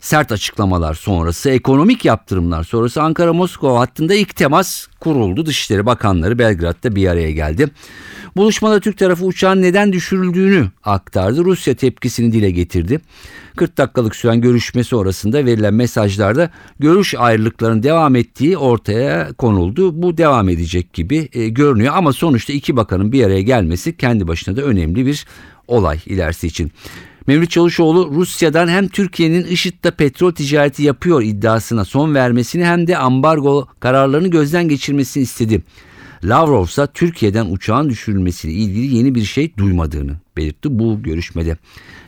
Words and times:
Sert 0.00 0.32
açıklamalar 0.32 0.94
sonrası, 0.94 1.50
ekonomik 1.50 2.04
yaptırımlar 2.04 2.64
sonrası 2.64 3.00
Ankara-Moskova 3.00 3.80
hattında 3.80 4.14
ilk 4.14 4.36
temas 4.36 4.86
kuruldu. 5.00 5.46
Dışişleri 5.46 5.86
Bakanları 5.86 6.38
Belgrad'da 6.38 6.96
bir 6.96 7.08
araya 7.08 7.30
geldi. 7.30 7.68
Buluşmada 8.36 8.80
Türk 8.80 8.98
tarafı 8.98 9.24
uçağın 9.24 9.62
neden 9.62 9.92
düşürüldüğünü 9.92 10.70
aktardı. 10.84 11.44
Rusya 11.44 11.74
tepkisini 11.74 12.32
dile 12.32 12.50
getirdi. 12.50 13.00
40 13.56 13.78
dakikalık 13.78 14.16
süren 14.16 14.40
görüşme 14.40 14.84
sonrasında 14.84 15.44
verilen 15.44 15.74
mesajlarda 15.74 16.50
görüş 16.78 17.14
ayrılıklarının 17.14 17.82
devam 17.82 18.16
ettiği 18.16 18.58
ortaya 18.58 19.32
konuldu. 19.32 20.02
Bu 20.02 20.16
devam 20.16 20.48
edecek 20.48 20.92
gibi 20.92 21.28
e, 21.32 21.48
görünüyor 21.48 21.94
ama 21.96 22.12
sonuçta 22.12 22.52
iki 22.52 22.76
bakanın 22.76 23.12
bir 23.12 23.24
araya 23.24 23.42
gelmesi 23.42 23.96
kendi 23.96 24.28
başına 24.28 24.56
da 24.56 24.62
önemli 24.62 25.06
bir 25.06 25.26
olay 25.68 25.98
ilerisi 26.06 26.46
için. 26.46 26.72
Mevlüt 27.28 27.50
Çavuşoğlu 27.50 28.10
Rusya'dan 28.14 28.68
hem 28.68 28.88
Türkiye'nin 28.88 29.44
IŞİD'de 29.44 29.90
petrol 29.90 30.32
ticareti 30.32 30.82
yapıyor 30.82 31.22
iddiasına 31.22 31.84
son 31.84 32.14
vermesini 32.14 32.64
hem 32.64 32.86
de 32.86 32.98
ambargo 32.98 33.66
kararlarını 33.80 34.28
gözden 34.28 34.68
geçirmesini 34.68 35.22
istedi. 35.22 35.62
Lavrov 36.24 36.64
ise 36.64 36.88
Türkiye'den 36.94 37.46
uçağın 37.46 37.90
düşürülmesiyle 37.90 38.54
ilgili 38.54 38.96
yeni 38.96 39.14
bir 39.14 39.24
şey 39.24 39.56
duymadığını 39.56 40.16
belirtti 40.36 40.78
bu 40.78 41.02
görüşmede. 41.02 41.56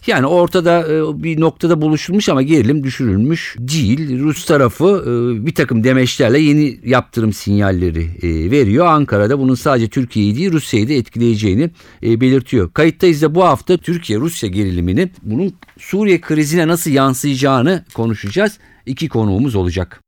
Yani 0.06 0.27
ortada 0.27 0.80
e, 0.80 1.22
bir 1.22 1.41
noktada 1.41 1.83
buluşulmuş 1.83 2.28
ama 2.28 2.42
gerilim 2.42 2.84
düşürülmüş 2.84 3.56
değil. 3.58 4.19
Rus 4.20 4.44
tarafı 4.44 5.05
e, 5.06 5.47
bir 5.47 5.55
takım 5.55 5.84
demeçlerle 5.84 6.39
yeni 6.39 6.78
yaptırım 6.84 7.33
sinyalleri 7.33 8.08
e, 8.22 8.50
veriyor. 8.50 8.86
Ankara'da 8.86 9.39
bunun 9.39 9.55
sadece 9.55 9.89
Türkiye'yi 9.89 10.36
değil 10.36 10.52
Rusya'yı 10.52 10.89
da 10.89 10.92
etkileyeceğini 10.92 11.70
belirtiyor. 12.02 12.72
Kayıttayız 12.72 13.22
da 13.22 13.34
bu 13.34 13.45
hafta 13.45 13.77
Türkiye-Rusya 13.77 14.48
geriliminin 14.48 15.12
bunun 15.22 15.55
Suriye 15.78 16.20
krizine 16.20 16.69
nasıl 16.69 16.91
yansıyacağını 16.91 17.84
konuşacağız. 17.95 18.58
İki 18.86 19.08
konuğumuz 19.08 19.55
olacak. 19.55 20.00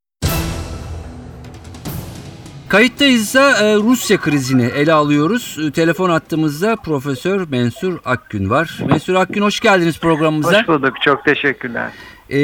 Kayıttayız 2.73 3.21
ise 3.21 3.39
Rusya 3.75 4.17
krizini 4.17 4.63
ele 4.63 4.93
alıyoruz. 4.93 5.57
E, 5.67 5.71
telefon 5.71 6.09
attığımızda 6.09 6.75
Profesör 6.75 7.47
Mensur 7.49 7.99
Akgün 8.05 8.49
var. 8.49 8.79
Mensur 8.87 9.15
Akgün 9.15 9.41
hoş 9.41 9.59
geldiniz 9.59 9.99
programımıza. 9.99 10.59
Hoş 10.59 10.67
bulduk. 10.67 11.01
Çok 11.01 11.25
teşekkürler. 11.25 11.91
Ee, 12.29 12.39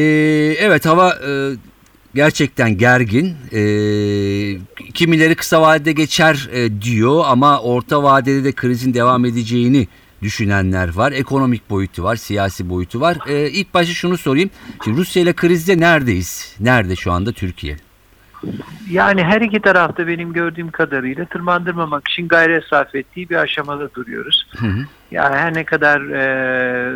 evet 0.59 0.85
hava 0.85 1.09
e, 1.09 1.51
gerçekten 2.15 2.77
gergin. 2.77 3.35
E, 3.51 3.61
kimileri 4.93 5.35
kısa 5.35 5.61
vadede 5.61 5.91
geçer 5.91 6.49
e, 6.51 6.81
diyor 6.81 7.23
ama 7.25 7.61
orta 7.61 8.03
vadede 8.03 8.43
de 8.43 8.51
krizin 8.51 8.93
devam 8.93 9.25
edeceğini 9.25 9.87
düşünenler 10.21 10.95
var. 10.95 11.11
Ekonomik 11.11 11.69
boyutu 11.69 12.03
var, 12.03 12.15
siyasi 12.15 12.69
boyutu 12.69 13.01
var. 13.01 13.17
E, 13.27 13.49
ilk 13.49 13.73
başta 13.73 13.93
şunu 13.93 14.17
sorayım. 14.17 14.49
Şimdi 14.83 14.97
Rusya 14.97 15.21
ile 15.21 15.33
krizde 15.33 15.79
neredeyiz? 15.79 16.55
Nerede 16.59 16.95
şu 16.95 17.11
anda 17.11 17.31
Türkiye? 17.31 17.88
Yani 18.91 19.23
her 19.23 19.41
iki 19.41 19.61
tarafta 19.61 20.07
benim 20.07 20.33
gördüğüm 20.33 20.71
kadarıyla 20.71 21.25
tırmandırmamak 21.25 22.07
için 22.07 22.27
gayret 22.27 22.63
sarf 22.63 22.95
ettiği 22.95 23.29
bir 23.29 23.35
aşamada 23.35 23.93
duruyoruz. 23.93 24.47
Hı 24.57 24.67
hı. 24.67 24.85
Yani 25.11 25.35
her 25.35 25.53
ne 25.53 25.63
kadar 25.63 26.01
e, 26.01 26.25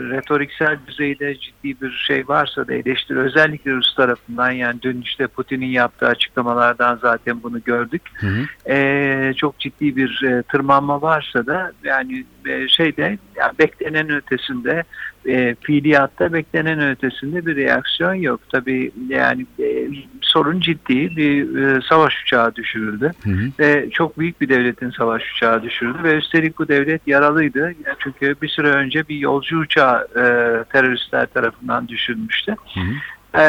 retoriksel 0.09 0.77
düzeyde 0.87 1.35
ciddi 1.35 1.81
bir 1.81 1.91
şey 1.91 2.27
varsa 2.27 2.67
da 2.67 2.73
eleştiri 2.73 3.19
özellikle 3.19 3.71
Rus 3.71 3.95
tarafından 3.95 4.51
yani 4.51 4.81
dün 4.81 5.01
işte 5.01 5.27
Putin'in 5.27 5.67
yaptığı 5.67 6.07
açıklamalardan 6.07 6.99
zaten 7.01 7.43
bunu 7.43 7.63
gördük. 7.63 8.01
Hı 8.13 8.27
hı. 8.27 8.73
E, 8.73 9.33
çok 9.37 9.59
ciddi 9.59 9.95
bir 9.95 10.23
e, 10.23 10.43
tırmanma 10.43 11.01
varsa 11.01 11.45
da 11.45 11.71
yani 11.83 12.25
e, 12.45 12.67
şeyde 12.67 13.17
yani 13.35 13.51
beklenen 13.59 14.09
ötesinde 14.09 14.83
e, 15.27 15.55
fiiliyatta 15.61 16.33
beklenen 16.33 16.89
ötesinde 16.89 17.45
bir 17.45 17.55
reaksiyon 17.55 18.13
yok. 18.13 18.39
Tabii 18.51 18.91
yani 19.07 19.45
e, 19.59 19.87
sorun 20.21 20.59
ciddi 20.59 21.17
bir 21.17 21.55
e, 21.55 21.81
savaş 21.89 22.23
uçağı 22.23 22.55
düşürüldü 22.55 23.11
hı 23.23 23.29
hı. 23.29 23.49
ve 23.59 23.89
çok 23.89 24.19
büyük 24.19 24.41
bir 24.41 24.49
devletin 24.49 24.89
savaş 24.89 25.33
uçağı 25.33 25.63
düşürüldü 25.63 26.03
ve 26.03 26.13
üstelik 26.13 26.59
bu 26.59 26.67
devlet 26.67 27.07
yaralıydı. 27.07 27.73
Çünkü 28.03 28.35
bir 28.41 28.47
süre 28.47 28.67
önce 28.67 29.07
bir 29.07 29.17
yolcu 29.17 29.59
uçağı 29.59 30.07
e, 30.15 30.25
teröristler 30.71 31.25
tarafından 31.25 31.87
düşürmüştü. 31.87 32.55
Hı 32.73 32.79
hı. 32.79 33.41
E, 33.41 33.43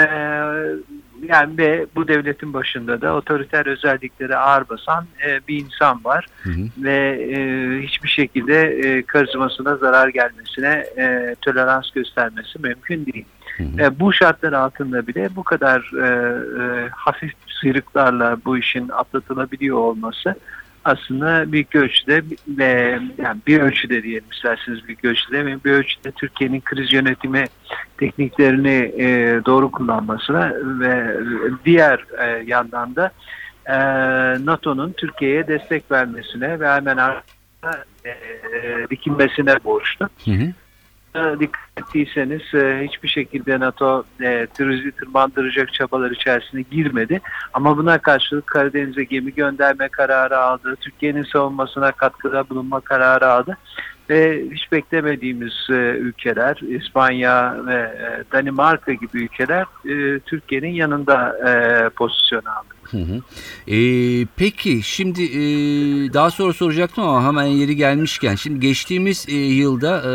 yani 1.28 1.59
ve 1.59 1.87
bu 1.94 2.09
devletin 2.09 2.53
başında 2.53 3.00
da 3.00 3.15
otoriter 3.15 3.66
özellikleri 3.66 4.37
ağır 4.37 4.69
basan 4.69 5.06
e, 5.26 5.41
bir 5.48 5.65
insan 5.65 6.04
var 6.04 6.26
hı 6.42 6.50
hı. 6.50 6.69
ve 6.78 7.26
e, 7.31 7.38
hiçbir 7.82 8.09
şekilde 8.09 8.62
e, 8.62 9.03
karizmasına 9.03 9.76
zarar 9.76 10.09
gelmesine 10.09 10.84
e, 10.98 11.36
tolerans 11.41 11.91
göstermesi 11.91 12.59
mümkün 12.59 13.06
değil. 13.06 13.25
Hı 13.56 13.62
hı. 13.62 13.82
E, 13.82 14.00
bu 14.00 14.12
şartlar 14.12 14.53
altında 14.53 15.06
bile 15.06 15.28
bu 15.36 15.44
kadar 15.44 15.91
e, 16.03 16.06
e, 16.62 16.88
hafif 16.88 17.32
sıyrıklarla 17.60 18.36
bu 18.44 18.59
işin 18.59 18.88
atlatılabiliyor 18.88 19.76
olması 19.76 20.34
aslında 20.84 21.53
bir 21.53 21.67
ölçüde 21.75 22.22
ve 22.49 22.99
yani 23.19 23.41
bir 23.47 23.61
ölçüde 23.61 24.03
diyelim 24.03 24.31
isterseniz 24.33 24.89
bir 24.89 25.09
ölçüde 25.09 25.47
ve 25.47 25.65
bir 25.65 25.71
ölçüde 25.71 26.11
Türkiye'nin 26.11 26.61
kriz 26.61 26.93
yönetimi 26.93 27.45
tekniklerini 27.99 28.93
e, 28.99 29.41
doğru 29.47 29.71
kullanmasına 29.71 30.53
ve 30.81 31.21
diğer 31.65 32.05
e, 32.19 32.45
yandan 32.47 32.97
da 32.97 33.11
e, 33.67 33.75
NATO'nun 34.47 34.93
Türkiye'ye 34.93 35.49
destek 35.49 35.91
vermesine 35.91 36.61
ve 36.61 36.69
hemen 36.69 36.97
arkasına 36.97 37.84
e, 38.05 38.16
dikilmesine 38.91 39.65
borçlu. 39.65 40.09
Hı 40.25 40.31
hı 40.31 40.53
dikkat 41.15 41.65
ettiyseniz 41.77 42.55
e, 42.55 42.87
hiçbir 42.89 43.09
şekilde 43.09 43.61
NATO 43.61 44.05
e, 44.21 44.47
terörizi 44.47 44.93
tırmandıracak 44.93 45.73
çabalar 45.73 46.11
içerisine 46.11 46.63
girmedi. 46.71 47.21
Ama 47.53 47.77
buna 47.77 47.99
karşılık 47.99 48.47
Karadeniz'e 48.47 49.05
gemi 49.05 49.35
gönderme 49.35 49.89
kararı 49.89 50.39
aldı. 50.39 50.77
Türkiye'nin 50.81 51.25
savunmasına 51.25 51.93
katkıda 51.93 52.49
bulunma 52.49 52.81
kararı 52.81 53.27
aldı. 53.27 53.57
Ve 54.10 54.42
hiç 54.53 54.72
beklemediğimiz 54.72 55.53
e, 55.70 55.75
ülkeler, 55.75 56.56
İspanya 56.56 57.56
ve 57.66 57.75
e, 57.75 58.32
Danimarka 58.32 58.92
gibi 58.92 59.19
ülkeler 59.25 59.66
e, 59.84 60.20
Türkiye'nin 60.20 60.72
yanında 60.75 61.37
e, 61.48 61.88
pozisyon 61.88 62.42
aldı. 62.44 62.75
Hı. 62.91 63.22
Ee, 63.69 64.26
peki 64.37 64.82
şimdi 64.82 65.22
e, 65.22 65.41
daha 66.12 66.31
sonra 66.31 66.53
soracaktım 66.53 67.04
ama 67.04 67.25
hemen 67.25 67.44
yeri 67.44 67.76
gelmişken 67.76 68.34
şimdi 68.34 68.60
geçtiğimiz 68.60 69.26
e, 69.28 69.34
yılda 69.34 69.97
e, 69.97 70.12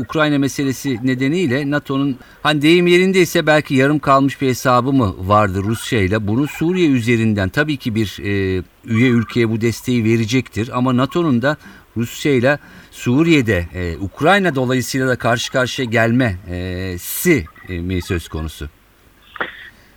Ukrayna 0.00 0.38
meselesi 0.38 1.06
nedeniyle 1.06 1.70
NATO'nun 1.70 2.16
hani 2.42 2.62
deyim 2.62 2.86
yerindeyse 2.86 3.46
belki 3.46 3.74
yarım 3.74 3.98
kalmış 3.98 4.40
bir 4.40 4.48
hesabı 4.48 4.92
mı 4.92 5.14
vardı 5.18 5.62
Rusya 5.64 6.00
ile 6.00 6.26
bunu 6.26 6.46
Suriye 6.46 6.90
üzerinden 6.90 7.48
tabii 7.48 7.76
ki 7.76 7.94
bir 7.94 8.18
e, 8.22 8.62
üye 8.84 9.08
ülkeye 9.08 9.50
bu 9.50 9.60
desteği 9.60 10.04
verecektir 10.04 10.70
ama 10.74 10.96
NATO'nun 10.96 11.42
da 11.42 11.56
Rusya 11.96 12.32
ile 12.32 12.58
Suriye'de 13.00 13.64
e, 13.74 13.96
Ukrayna 13.96 14.54
dolayısıyla 14.54 15.08
da 15.08 15.16
karşı 15.16 15.52
karşıya 15.52 15.88
gelmesi 15.88 17.44
e, 17.68 17.78
mi 17.80 18.02
söz 18.02 18.28
konusu? 18.28 18.68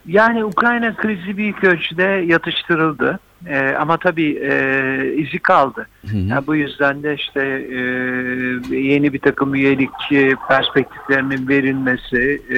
Yani 0.06 0.46
Ukrayna 0.46 0.96
krizi 0.96 1.38
büyük 1.38 1.64
ölçüde 1.64 2.04
yatıştırıldı. 2.04 3.20
E, 3.48 3.76
ama 3.80 3.98
tabii 3.98 4.40
e, 4.44 5.14
izi 5.18 5.40
kaldı. 5.40 5.88
Hı 6.02 6.08
hı. 6.08 6.18
Yani 6.18 6.48
bu 6.48 6.56
yüzden 6.56 7.04
de 7.04 7.16
işte 7.16 7.42
e, 7.72 7.80
yeni 8.76 9.14
bir 9.14 9.20
takım 9.20 9.56
üyelik 9.56 10.12
e, 10.12 10.36
perspektiflerinin 10.48 11.48
verilmesi 11.48 12.42
e, 12.52 12.58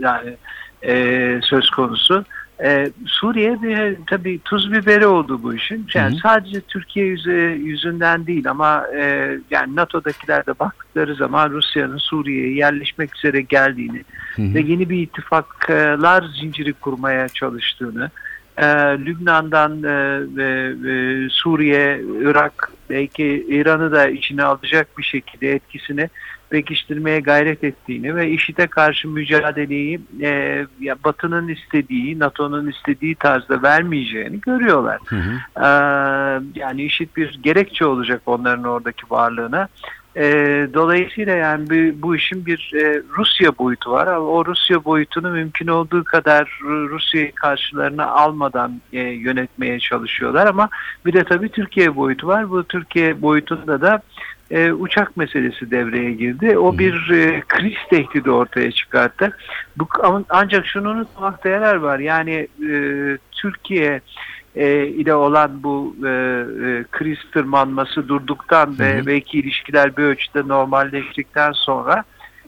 yani 0.00 0.36
e, 0.82 1.40
söz 1.42 1.70
konusu. 1.70 2.24
Ee, 2.64 2.90
Suriye 3.06 3.62
bir 3.62 3.96
tabii 4.06 4.40
tuz 4.44 4.72
biberi 4.72 5.06
oldu 5.06 5.40
bu 5.42 5.54
işin. 5.54 5.86
Yani 5.94 6.12
hı 6.12 6.16
hı. 6.16 6.20
sadece 6.22 6.60
Türkiye 6.60 7.06
yüzü, 7.06 7.32
yüzünden 7.64 8.26
değil 8.26 8.50
ama 8.50 8.86
e, 8.96 9.30
yani 9.50 9.76
NATO'dakiler 9.76 10.46
de 10.46 10.58
baktıkları 10.58 11.14
zaman 11.14 11.50
Rusya'nın 11.50 11.98
Suriye'ye 11.98 12.54
yerleşmek 12.54 13.16
üzere 13.16 13.40
geldiğini 13.40 14.04
hı 14.36 14.42
hı. 14.42 14.54
ve 14.54 14.60
yeni 14.60 14.90
bir 14.90 14.98
ittifaklar 14.98 16.24
zinciri 16.40 16.72
kurmaya 16.72 17.28
çalıştığını, 17.28 18.10
e, 18.56 18.66
Lübnan'dan 19.06 19.82
e, 19.82 20.20
ve, 20.36 20.74
ve 20.82 21.28
Suriye, 21.30 22.00
Irak 22.20 22.72
belki 22.90 23.46
İran'ı 23.48 23.92
da 23.92 24.08
içine 24.08 24.42
alacak 24.42 24.98
bir 24.98 25.04
şekilde 25.04 25.52
etkisini 25.52 26.08
pekiştirmeye 26.50 27.20
gayret 27.20 27.64
ettiğini 27.64 28.16
ve 28.16 28.30
IŞİD'e 28.30 28.66
karşı 28.66 29.08
mücadeleyi 29.08 30.00
e, 30.22 30.66
ya 30.80 30.96
Batı'nın 31.04 31.48
istediği, 31.48 32.18
NATO'nun 32.18 32.70
istediği 32.70 33.14
tarzda 33.14 33.62
vermeyeceğini 33.62 34.40
görüyorlar. 34.40 34.98
Hı 35.06 35.16
hı. 35.16 35.30
Ee, 35.56 36.42
yani 36.54 36.82
IŞİD 36.82 37.08
bir 37.16 37.38
gerekçe 37.42 37.86
olacak 37.86 38.22
onların 38.26 38.64
oradaki 38.64 39.02
varlığına. 39.10 39.68
Ee, 40.16 40.68
dolayısıyla 40.74 41.34
yani 41.36 41.70
bu, 41.70 42.02
bu 42.02 42.16
işin 42.16 42.46
bir 42.46 42.72
e, 42.74 43.02
Rusya 43.18 43.58
boyutu 43.58 43.90
var. 43.90 44.06
Ama 44.06 44.26
O 44.26 44.46
Rusya 44.46 44.84
boyutunu 44.84 45.30
mümkün 45.30 45.66
olduğu 45.66 46.04
kadar 46.04 46.58
Ru- 46.62 46.88
Rusya'yı 46.88 47.32
karşılarına 47.32 48.06
almadan 48.06 48.80
e, 48.92 49.00
yönetmeye 49.00 49.80
çalışıyorlar. 49.80 50.46
Ama 50.46 50.68
bir 51.06 51.12
de 51.12 51.24
tabii 51.24 51.48
Türkiye 51.48 51.96
boyutu 51.96 52.26
var. 52.26 52.50
Bu 52.50 52.64
Türkiye 52.64 53.22
boyutunda 53.22 53.80
da 53.80 54.02
e, 54.50 54.72
uçak 54.72 55.16
meselesi 55.16 55.70
devreye 55.70 56.12
girdi. 56.12 56.58
O 56.58 56.78
bir 56.78 57.10
e, 57.10 57.40
kriz 57.48 57.76
tehdidi 57.90 58.30
ortaya 58.30 58.72
çıkarttı. 58.72 59.36
Bu, 59.76 59.88
ancak 60.28 60.66
şunu 60.66 60.90
unutmakta 60.90 61.48
yarar 61.48 61.76
var. 61.76 61.98
Yani 61.98 62.48
e, 62.70 62.78
Türkiye 63.32 64.00
e, 64.54 64.86
ile 64.86 65.14
olan 65.14 65.62
bu 65.62 65.96
e, 66.04 66.08
e, 66.08 66.84
kriz 66.90 67.18
tırmanması 67.32 68.08
durduktan 68.08 68.78
ve 68.78 69.00
Hı 69.00 69.06
belki 69.06 69.38
ilişkiler 69.38 69.96
bir 69.96 70.02
ölçüde 70.02 70.48
normalleştikten 70.48 71.52
sonra 71.52 72.04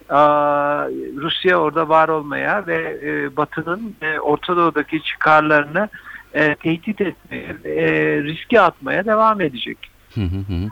aa, 0.08 0.86
Rusya 1.16 1.56
orada 1.56 1.88
var 1.88 2.08
olmaya 2.08 2.66
ve 2.66 2.98
e, 3.02 3.36
Batı'nın 3.36 3.94
e, 4.02 4.18
Orta 4.18 4.56
Doğu'daki 4.56 5.02
çıkarlarını 5.02 5.88
e, 6.34 6.54
tehdit 6.54 7.00
etmeye, 7.00 7.56
e, 7.64 7.86
riske 8.22 8.60
atmaya 8.60 9.04
devam 9.04 9.40
edecek. 9.40 9.91
Hı 10.14 10.20
hı 10.20 10.36
hı. 10.54 10.70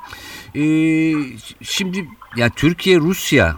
Ee, 0.59 1.15
şimdi 1.63 2.09
ya 2.37 2.49
Türkiye 2.49 2.99
Rusya 2.99 3.57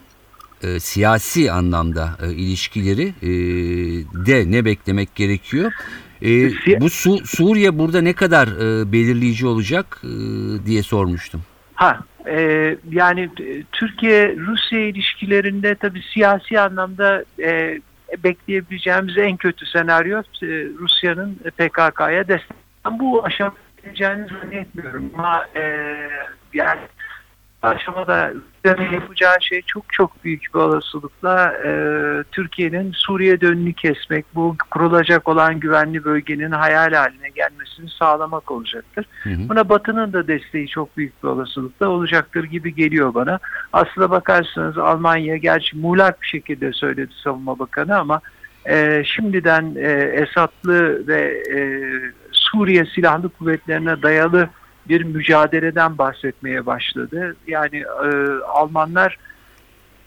e, 0.63 0.81
siyasi 0.81 1.53
anlamda 1.53 2.19
e, 2.23 2.33
ilişkileri 2.33 3.07
e, 3.23 3.29
de 4.27 4.51
ne 4.51 4.65
beklemek 4.65 5.15
gerekiyor? 5.15 5.73
E, 6.23 6.29
Siya- 6.29 6.81
bu 6.81 6.91
Su- 6.91 7.27
Suriye 7.27 7.79
burada 7.79 8.01
ne 8.01 8.13
kadar 8.13 8.49
e, 8.49 8.93
belirleyici 8.93 9.47
olacak 9.47 10.03
e, 10.05 10.09
diye 10.67 10.83
sormuştum. 10.83 11.43
Ha, 11.75 12.01
e, 12.27 12.77
yani 12.91 13.31
Türkiye-Rusya 13.73 14.81
ilişkilerinde 14.89 15.75
tabii 15.75 16.03
siyasi 16.15 16.61
anlamda 16.61 17.25
e, 17.43 17.81
bekleyebileceğimiz 18.25 19.19
en 19.19 19.37
kötü 19.37 19.67
senaryo 19.67 20.19
e, 20.19 20.47
Rusya'nın 20.79 21.35
PKK'ya 21.35 22.29
destek. 22.29 22.57
Bu 22.91 23.25
aşamada 23.25 23.57
geleceğini 23.85 24.27
zannetmiyorum 24.29 25.11
ama 25.15 25.47
e, 25.57 25.87
yani 26.55 26.81
aşamada 27.63 28.33
Rusya'nın 28.35 28.93
yapacağı 28.93 29.37
şey 29.41 29.63
çok 29.63 29.93
çok 29.93 30.25
büyük 30.25 30.43
bir 30.55 30.59
olasılıkla 30.59 31.55
e, 31.65 31.71
Türkiye'nin 32.33 32.93
Suriye'de 32.93 33.47
önünü 33.47 33.73
kesmek, 33.73 34.27
bu 34.35 34.57
kurulacak 34.71 35.29
olan 35.29 35.61
güvenli 35.61 36.05
bölgenin 36.05 36.51
hayal 36.51 36.93
haline 36.93 37.29
gelmesini 37.29 37.91
sağlamak 37.91 38.51
olacaktır. 38.51 39.07
Hı 39.23 39.31
hı. 39.31 39.49
Buna 39.49 39.69
Batı'nın 39.69 40.13
da 40.13 40.29
desteği 40.29 40.69
çok 40.69 40.97
büyük 40.97 41.23
bir 41.23 41.29
olasılıkla 41.29 41.89
olacaktır 41.89 42.45
gibi 42.45 42.75
geliyor 42.75 43.15
bana. 43.15 43.39
Aslına 43.73 44.11
bakarsanız 44.11 44.79
Almanya 44.79 45.37
gerçi 45.37 45.77
muğlak 45.77 46.23
bir 46.23 46.27
şekilde 46.27 46.73
söyledi 46.73 47.13
savunma 47.25 47.59
bakanı 47.59 47.99
ama 47.99 48.21
e, 48.69 49.03
şimdiden 49.05 49.75
e, 49.77 49.91
Esadlı 49.93 51.07
ve 51.07 51.43
e, 51.51 51.59
Suriye 52.53 52.85
Silahlı 52.85 53.29
Kuvvetlerine 53.29 54.03
dayalı 54.03 54.49
bir 54.89 55.05
mücadeleden 55.05 55.99
bahsetmeye 55.99 56.67
başladı. 56.67 57.37
Yani 57.47 57.77
e, 57.77 58.09
Almanlar 58.49 59.19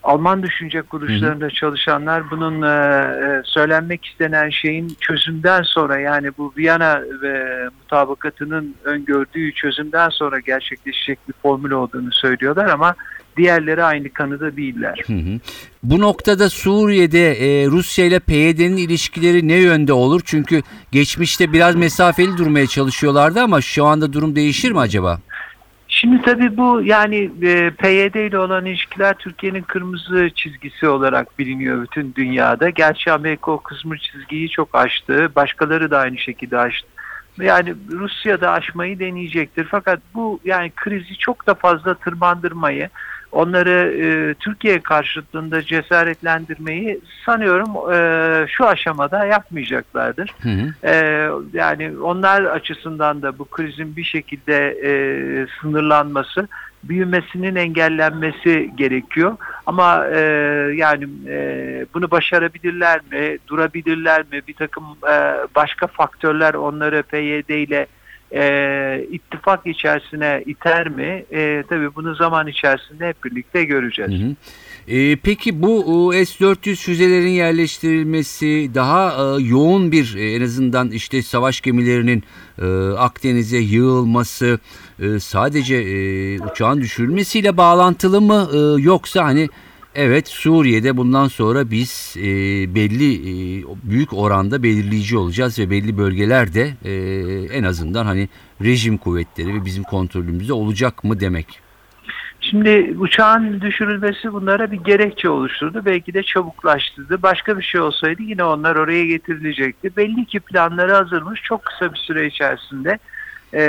Alman 0.05 0.43
düşünce 0.43 0.81
kuruluşlarında 0.81 1.49
çalışanlar 1.49 2.31
bunun 2.31 2.61
e, 2.61 2.67
e, 2.67 3.41
söylenmek 3.43 4.05
istenen 4.05 4.49
şeyin 4.49 4.97
çözümden 4.99 5.61
sonra 5.61 5.99
yani 5.99 6.31
bu 6.37 6.53
Viyana 6.57 7.01
ve 7.21 7.65
mutabakatının 7.79 8.75
öngördüğü 8.83 9.53
çözümden 9.53 10.09
sonra 10.09 10.39
gerçekleşecek 10.39 11.19
bir 11.27 11.33
formül 11.41 11.71
olduğunu 11.71 12.11
söylüyorlar 12.11 12.65
ama 12.65 12.95
diğerleri 13.37 13.83
aynı 13.83 14.09
kanıda 14.09 14.57
değiller. 14.57 15.01
Hı 15.07 15.13
hı. 15.13 15.39
Bu 15.83 16.01
noktada 16.01 16.49
Suriye'de 16.49 17.31
e, 17.31 17.67
Rusya 17.67 18.05
ile 18.05 18.19
PYD'nin 18.19 18.77
ilişkileri 18.77 19.47
ne 19.47 19.55
yönde 19.55 19.93
olur? 19.93 20.21
Çünkü 20.25 20.61
geçmişte 20.91 21.53
biraz 21.53 21.75
mesafeli 21.75 22.37
durmaya 22.37 22.67
çalışıyorlardı 22.67 23.41
ama 23.41 23.61
şu 23.61 23.85
anda 23.85 24.13
durum 24.13 24.35
değişir 24.35 24.71
mi 24.71 24.79
acaba? 24.79 25.19
Şimdi 25.97 26.21
tabii 26.21 26.57
bu 26.57 26.81
yani 26.83 27.31
e, 27.41 27.71
PYD 27.71 28.15
ile 28.15 28.39
olan 28.39 28.65
ilişkiler 28.65 29.13
Türkiye'nin 29.13 29.61
kırmızı 29.61 30.29
çizgisi 30.35 30.87
olarak 30.87 31.39
biliniyor 31.39 31.83
bütün 31.83 32.13
dünyada. 32.15 32.69
Gerçi 32.69 33.11
Amerika 33.11 33.51
o 33.51 33.57
kırmızı 33.57 34.01
çizgiyi 34.01 34.49
çok 34.49 34.75
aştı. 34.75 35.35
Başkaları 35.35 35.91
da 35.91 35.99
aynı 35.99 36.17
şekilde 36.17 36.57
aştı. 36.57 36.87
Yani 37.41 37.75
Rusya 37.91 38.41
da 38.41 38.51
aşmayı 38.51 38.99
deneyecektir. 38.99 39.67
Fakat 39.71 39.99
bu 40.13 40.39
yani 40.45 40.71
krizi 40.75 41.17
çok 41.17 41.47
da 41.47 41.53
fazla 41.53 41.93
tırmandırmayı, 41.93 42.89
onları 43.31 43.93
e, 44.03 44.33
Türkiye 44.33 44.79
karşıtlığında 44.79 45.61
cesaretlendirmeyi 45.61 46.99
sanıyorum 47.25 47.93
e, 47.93 48.47
şu 48.47 48.67
aşamada 48.67 49.25
yapmayacaklardır. 49.25 50.33
Hı 50.41 50.49
hı. 50.49 50.73
Ee, 50.83 51.29
yani 51.53 51.91
onlar 52.03 52.43
açısından 52.43 53.21
da 53.21 53.39
bu 53.39 53.45
krizin 53.45 53.95
bir 53.95 54.03
şekilde 54.03 54.77
e, 54.83 54.91
sınırlanması, 55.61 56.47
büyümesinin 56.83 57.55
engellenmesi 57.55 58.71
gerekiyor. 58.75 59.37
Ama 59.65 60.07
e, 60.07 60.19
yani 60.75 61.07
e, 61.27 61.85
bunu 61.93 62.11
başarabilirler 62.11 63.01
mi, 63.11 63.37
durabilirler 63.47 64.21
mi? 64.31 64.41
Bir 64.47 64.53
takım 64.53 64.83
e, 64.83 65.37
başka 65.55 65.87
faktörler 65.87 66.53
onları 66.53 67.03
PYD 67.03 67.49
ile 67.49 67.87
e, 68.31 69.07
ittifak 69.11 69.67
içerisine 69.67 70.43
iter 70.45 70.89
mi? 70.89 71.25
E, 71.31 71.63
tabii 71.69 71.95
bunu 71.95 72.15
zaman 72.15 72.47
içerisinde 72.47 73.07
hep 73.07 73.23
birlikte 73.23 73.63
göreceğiz. 73.63 74.11
Hı 74.11 74.25
hı. 74.25 74.35
Ee, 74.87 75.15
peki 75.15 75.61
bu 75.61 76.15
e, 76.15 76.25
S-400 76.25 76.75
füzelerin 76.75 77.29
yerleştirilmesi 77.29 78.71
daha 78.73 79.11
e, 79.11 79.43
yoğun 79.43 79.91
bir 79.91 80.15
e, 80.15 80.33
en 80.33 80.41
azından 80.41 80.91
işte 80.91 81.23
savaş 81.23 81.61
gemilerinin 81.61 82.23
e, 82.61 82.65
Akdeniz'e 82.97 83.57
yığılması 83.57 84.59
e, 84.99 85.19
sadece 85.19 85.75
e, 85.75 86.39
uçağın 86.39 86.81
düşürülmesiyle 86.81 87.57
bağlantılı 87.57 88.21
mı 88.21 88.49
e, 88.53 88.81
yoksa 88.81 89.23
hani 89.23 89.49
evet 89.95 90.27
Suriye'de 90.27 90.97
bundan 90.97 91.27
sonra 91.27 91.71
biz 91.71 92.15
e, 92.17 92.23
belli 92.75 93.13
e, 93.13 93.63
büyük 93.83 94.13
oranda 94.13 94.63
belirleyici 94.63 95.17
olacağız 95.17 95.59
ve 95.59 95.69
belli 95.69 95.97
bölgelerde 95.97 96.73
e, 96.85 96.93
en 97.57 97.63
azından 97.63 98.05
hani 98.05 98.29
rejim 98.61 98.97
kuvvetleri 98.97 99.53
ve 99.53 99.65
bizim 99.65 99.83
kontrolümüzde 99.83 100.53
olacak 100.53 101.03
mı 101.03 101.19
demek. 101.19 101.59
Şimdi 102.41 102.95
uçağın 102.99 103.61
düşürülmesi 103.61 104.33
bunlara 104.33 104.71
bir 104.71 104.77
gerekçe 104.77 105.29
oluşturdu. 105.29 105.81
Belki 105.85 106.13
de 106.13 106.23
çabuklaştırdı. 106.23 107.21
Başka 107.23 107.57
bir 107.57 107.63
şey 107.63 107.81
olsaydı 107.81 108.21
yine 108.21 108.43
onlar 108.43 108.75
oraya 108.75 109.05
getirilecekti. 109.05 109.97
Belli 109.97 110.25
ki 110.25 110.39
planları 110.39 110.93
hazırmış. 110.93 111.41
Çok 111.41 111.65
kısa 111.65 111.93
bir 111.93 111.97
süre 111.97 112.27
içerisinde 112.27 112.99
e, 113.53 113.59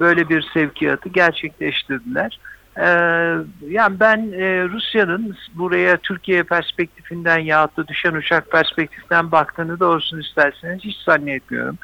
böyle 0.00 0.28
bir 0.28 0.42
sevkiyatı 0.54 1.08
gerçekleştirdiler. 1.08 2.38
E, 2.76 2.86
yani 3.68 4.00
ben 4.00 4.32
e, 4.32 4.68
Rusya'nın 4.68 5.36
buraya 5.54 5.96
Türkiye 5.96 6.42
perspektifinden 6.42 7.38
yahut 7.38 7.76
da 7.76 7.88
düşen 7.88 8.14
uçak 8.14 8.50
perspektifinden 8.50 9.32
baktığını 9.32 9.80
doğrusunu 9.80 10.20
isterseniz 10.20 10.84
hiç 10.84 10.96
zannetmiyorum. 10.96 11.78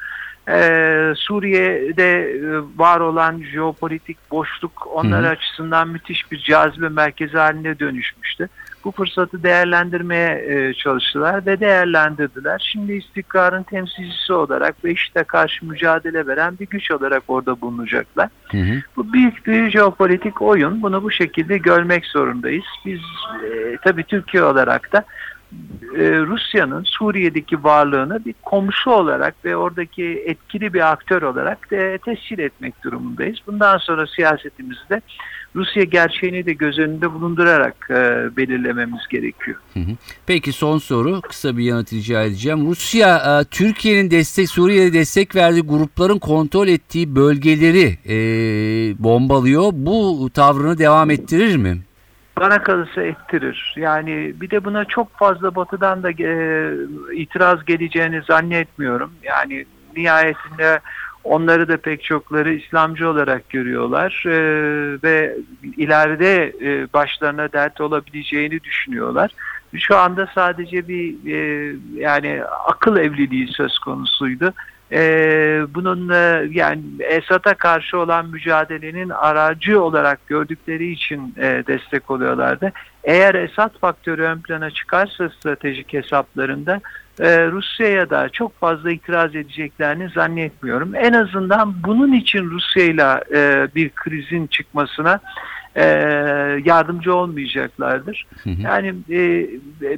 Ee, 0.49 1.13
Suriye'de 1.15 2.21
e, 2.21 2.39
var 2.77 2.99
olan 2.99 3.43
jeopolitik 3.43 4.17
boşluk 4.31 4.87
onlar 4.93 5.25
hı. 5.25 5.29
açısından 5.29 5.87
müthiş 5.87 6.31
bir 6.31 6.39
cazibe 6.39 6.89
merkezi 6.89 7.37
haline 7.37 7.79
dönüşmüştü. 7.79 8.49
Bu 8.85 8.91
fırsatı 8.91 9.43
değerlendirmeye 9.43 10.45
e, 10.47 10.73
çalıştılar 10.73 11.45
ve 11.45 11.59
değerlendirdiler. 11.59 12.69
Şimdi 12.71 12.93
istikrarın 12.93 13.63
temsilcisi 13.63 14.33
olarak 14.33 14.85
ve 14.85 14.91
işte 14.91 15.23
karşı 15.23 15.65
mücadele 15.65 16.27
veren 16.27 16.59
bir 16.59 16.67
güç 16.67 16.91
olarak 16.91 17.23
orada 17.27 17.61
bulunacaklar. 17.61 18.29
Hı 18.51 18.57
hı. 18.57 18.81
Bu 18.95 19.13
büyük 19.13 19.47
bir 19.47 19.69
jeopolitik 19.69 20.41
oyun. 20.41 20.81
Bunu 20.81 21.03
bu 21.03 21.11
şekilde 21.11 21.57
görmek 21.57 22.05
zorundayız. 22.05 22.65
Biz 22.85 23.01
e, 23.43 23.77
tabii 23.83 24.03
Türkiye 24.03 24.43
olarak 24.43 24.93
da 24.93 25.03
e, 25.95 26.19
Rusya'nın 26.19 26.83
Suriye'deki 26.83 27.63
varlığını 27.63 28.25
bir 28.25 28.35
komşu 28.41 28.89
olarak 28.89 29.45
ve 29.45 29.55
oradaki 29.55 30.23
etkili 30.25 30.73
bir 30.73 30.91
aktör 30.91 31.21
olarak 31.21 31.73
e, 31.73 31.97
tescil 32.05 32.39
etmek 32.39 32.83
durumundayız. 32.83 33.37
Bundan 33.47 33.77
sonra 33.77 34.07
siyasetimizde 34.07 35.01
Rusya 35.55 35.83
gerçeğini 35.83 36.45
de 36.45 36.53
göz 36.53 36.79
önünde 36.79 37.13
bulundurarak 37.13 37.75
e, 37.89 37.93
belirlememiz 38.37 39.07
gerekiyor. 39.09 39.57
Hı 39.73 39.79
hı. 39.79 39.91
Peki 40.25 40.51
son 40.51 40.77
soru 40.77 41.21
kısa 41.21 41.57
bir 41.57 41.63
yanıt 41.63 41.93
rica 41.93 42.23
edeceğim. 42.23 42.67
Rusya 42.67 43.17
e, 43.17 43.45
Türkiye'nin 43.45 44.11
destek 44.11 44.49
Suriye'de 44.49 44.93
destek 44.93 45.35
verdiği 45.35 45.61
grupların 45.61 46.19
kontrol 46.19 46.67
ettiği 46.67 47.15
bölgeleri 47.15 47.97
e, 48.05 48.15
bombalıyor. 49.03 49.71
Bu 49.73 50.29
tavrını 50.33 50.77
devam 50.77 51.11
ettirir 51.11 51.55
mi? 51.55 51.77
bana 52.41 52.63
kalırsa 52.63 53.01
ettirir. 53.01 53.73
Yani 53.77 54.33
bir 54.41 54.49
de 54.49 54.65
buna 54.65 54.85
çok 54.85 55.17
fazla 55.17 55.55
batıdan 55.55 56.03
da 56.03 56.11
e, 56.11 56.73
itiraz 57.13 57.65
geleceğini 57.65 58.21
zannetmiyorum. 58.27 59.11
Yani 59.23 59.65
nihayetinde 59.97 60.79
onları 61.23 61.67
da 61.67 61.77
pek 61.77 62.03
çokları 62.03 62.53
İslamcı 62.53 63.09
olarak 63.09 63.49
görüyorlar 63.49 64.23
e, 64.27 64.31
ve 65.03 65.37
ileride 65.77 66.53
e, 66.61 66.93
başlarına 66.93 67.51
dert 67.51 67.81
olabileceğini 67.81 68.63
düşünüyorlar. 68.63 69.31
Şu 69.75 69.97
anda 69.97 70.27
sadece 70.35 70.87
bir 70.87 71.31
e, 71.33 71.71
yani 71.95 72.41
akıl 72.65 72.97
evliliği 72.97 73.47
söz 73.47 73.79
konusuydu. 73.79 74.53
Ee, 74.93 75.61
bunun 75.69 76.09
e, 76.09 76.47
yani 76.51 76.81
Esad'a 76.99 77.53
karşı 77.53 77.97
olan 77.97 78.25
mücadelenin 78.25 79.09
aracı 79.09 79.83
olarak 79.83 80.27
gördükleri 80.27 80.91
için 80.91 81.33
e, 81.37 81.63
destek 81.67 82.11
oluyorlardı. 82.11 82.71
Eğer 83.03 83.35
Esad 83.35 83.79
faktörü 83.79 84.21
ön 84.21 84.41
plana 84.41 84.71
çıkarsa 84.71 85.29
stratejik 85.29 85.93
hesaplarında 85.93 86.81
e, 87.19 87.47
Rusya'ya 87.47 88.09
da 88.09 88.29
çok 88.29 88.59
fazla 88.59 88.91
itiraz 88.91 89.35
edeceklerini 89.35 90.09
zannetmiyorum. 90.09 90.95
En 90.95 91.13
azından 91.13 91.73
bunun 91.83 92.13
için 92.13 92.49
Rusya'yla 92.49 93.21
e, 93.33 93.67
bir 93.75 93.89
krizin 93.89 94.47
çıkmasına 94.47 95.19
e, 95.75 95.83
yardımcı 96.65 97.15
olmayacaklardır. 97.15 98.27
Hı 98.43 98.49
hı. 98.49 98.61
Yani 98.61 98.93
e, 99.09 99.49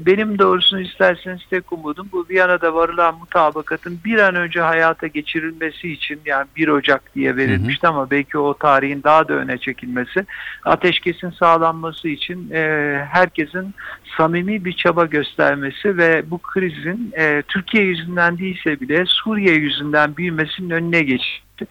benim 0.05 0.39
doğrusunu 0.39 0.81
isterseniz 0.81 1.41
tek 1.49 1.73
umudum 1.73 2.09
bu 2.11 2.25
Viyana'da 2.29 2.73
varılan 2.73 3.17
mutabakatın 3.17 3.99
bir 4.05 4.19
an 4.19 4.35
önce 4.35 4.61
hayata 4.61 5.07
geçirilmesi 5.07 5.91
için 5.91 6.19
yani 6.25 6.47
1 6.55 6.67
Ocak 6.67 7.15
diye 7.15 7.37
verilmişti 7.37 7.87
ama 7.87 8.11
belki 8.11 8.37
o 8.37 8.53
tarihin 8.53 9.03
daha 9.03 9.27
da 9.27 9.33
öne 9.33 9.57
çekilmesi 9.57 10.25
ateşkesin 10.63 11.29
sağlanması 11.29 12.09
için 12.09 12.51
e, 12.51 12.61
herkesin 12.97 13.73
samimi 14.17 14.65
bir 14.65 14.73
çaba 14.73 15.05
göstermesi 15.05 15.97
ve 15.97 16.31
bu 16.31 16.37
krizin 16.37 17.13
e, 17.17 17.43
Türkiye 17.47 17.83
yüzünden 17.83 18.37
değilse 18.37 18.79
bile 18.79 19.03
Suriye 19.05 19.53
yüzünden 19.53 20.17
büyümesinin 20.17 20.69
önüne 20.69 21.01
geçti 21.01 21.67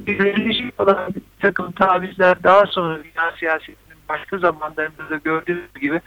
verilecek 0.00 0.80
olan 0.80 1.14
bir 1.14 1.22
takım 1.40 1.72
tavizler 1.72 2.42
daha 2.42 2.66
sonra 2.66 3.04
dünya 3.04 3.32
siyasetinin 3.38 3.98
başka 4.08 4.38
zamanlarında 4.38 5.10
da 5.10 5.16
gördüğümüz 5.16 5.74
gibi 5.80 6.00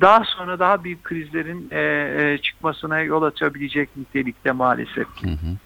daha 0.00 0.24
sonra 0.24 0.58
daha 0.58 0.84
büyük 0.84 1.04
krizlerin 1.04 1.68
e, 1.70 1.80
e, 2.18 2.38
çıkmasına 2.38 3.00
yol 3.00 3.22
açabilecek 3.22 3.96
nitelikte 3.96 4.52
maalesef. 4.52 5.06
Hı 5.22 5.30
hı. 5.30 5.56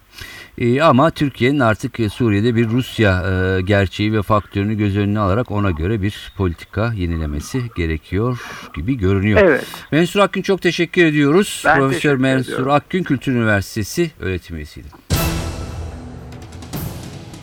E, 0.57 0.81
ama 0.81 1.11
Türkiye'nin 1.11 1.59
artık 1.59 1.99
e, 1.99 2.09
Suriye'de 2.09 2.55
bir 2.55 2.69
Rusya 2.69 3.23
e, 3.29 3.61
gerçeği 3.61 4.13
ve 4.13 4.21
faktörünü 4.21 4.77
göz 4.77 4.97
önüne 4.97 5.19
alarak 5.19 5.51
ona 5.51 5.71
göre 5.71 6.01
bir 6.01 6.33
politika 6.37 6.93
yenilemesi 6.93 7.61
gerekiyor 7.75 8.41
gibi 8.75 8.97
görünüyor. 8.97 9.41
Evet. 9.43 9.65
Mensur 9.91 10.19
Akgün 10.19 10.41
çok 10.41 10.61
teşekkür 10.61 11.05
ediyoruz. 11.05 11.63
Ben 11.65 11.77
Profesör 11.77 12.01
teşekkür 12.01 12.21
Mensur 12.21 12.51
ediyorum. 12.53 12.71
Akgün 12.71 13.03
Kültür 13.03 13.31
Üniversitesi 13.31 14.11
öğretim 14.19 14.55
üyesiydi. 14.55 14.87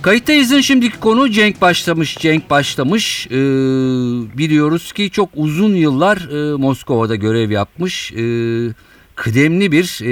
Kayıttayız'ın 0.06 0.60
şimdiki 0.60 1.00
konu 1.00 1.30
Cenk 1.30 1.60
başlamış. 1.60 2.18
Cenk 2.18 2.50
başlamış. 2.50 3.26
Ee, 3.26 3.34
biliyoruz 4.38 4.92
ki 4.92 5.10
çok 5.10 5.28
uzun 5.34 5.74
yıllar 5.74 6.16
e, 6.16 6.56
Moskova'da 6.56 7.14
görev 7.14 7.50
yapmış. 7.50 8.12
E, 8.12 8.16
kıdemli 9.16 9.72
bir 9.72 9.98
e, 10.02 10.08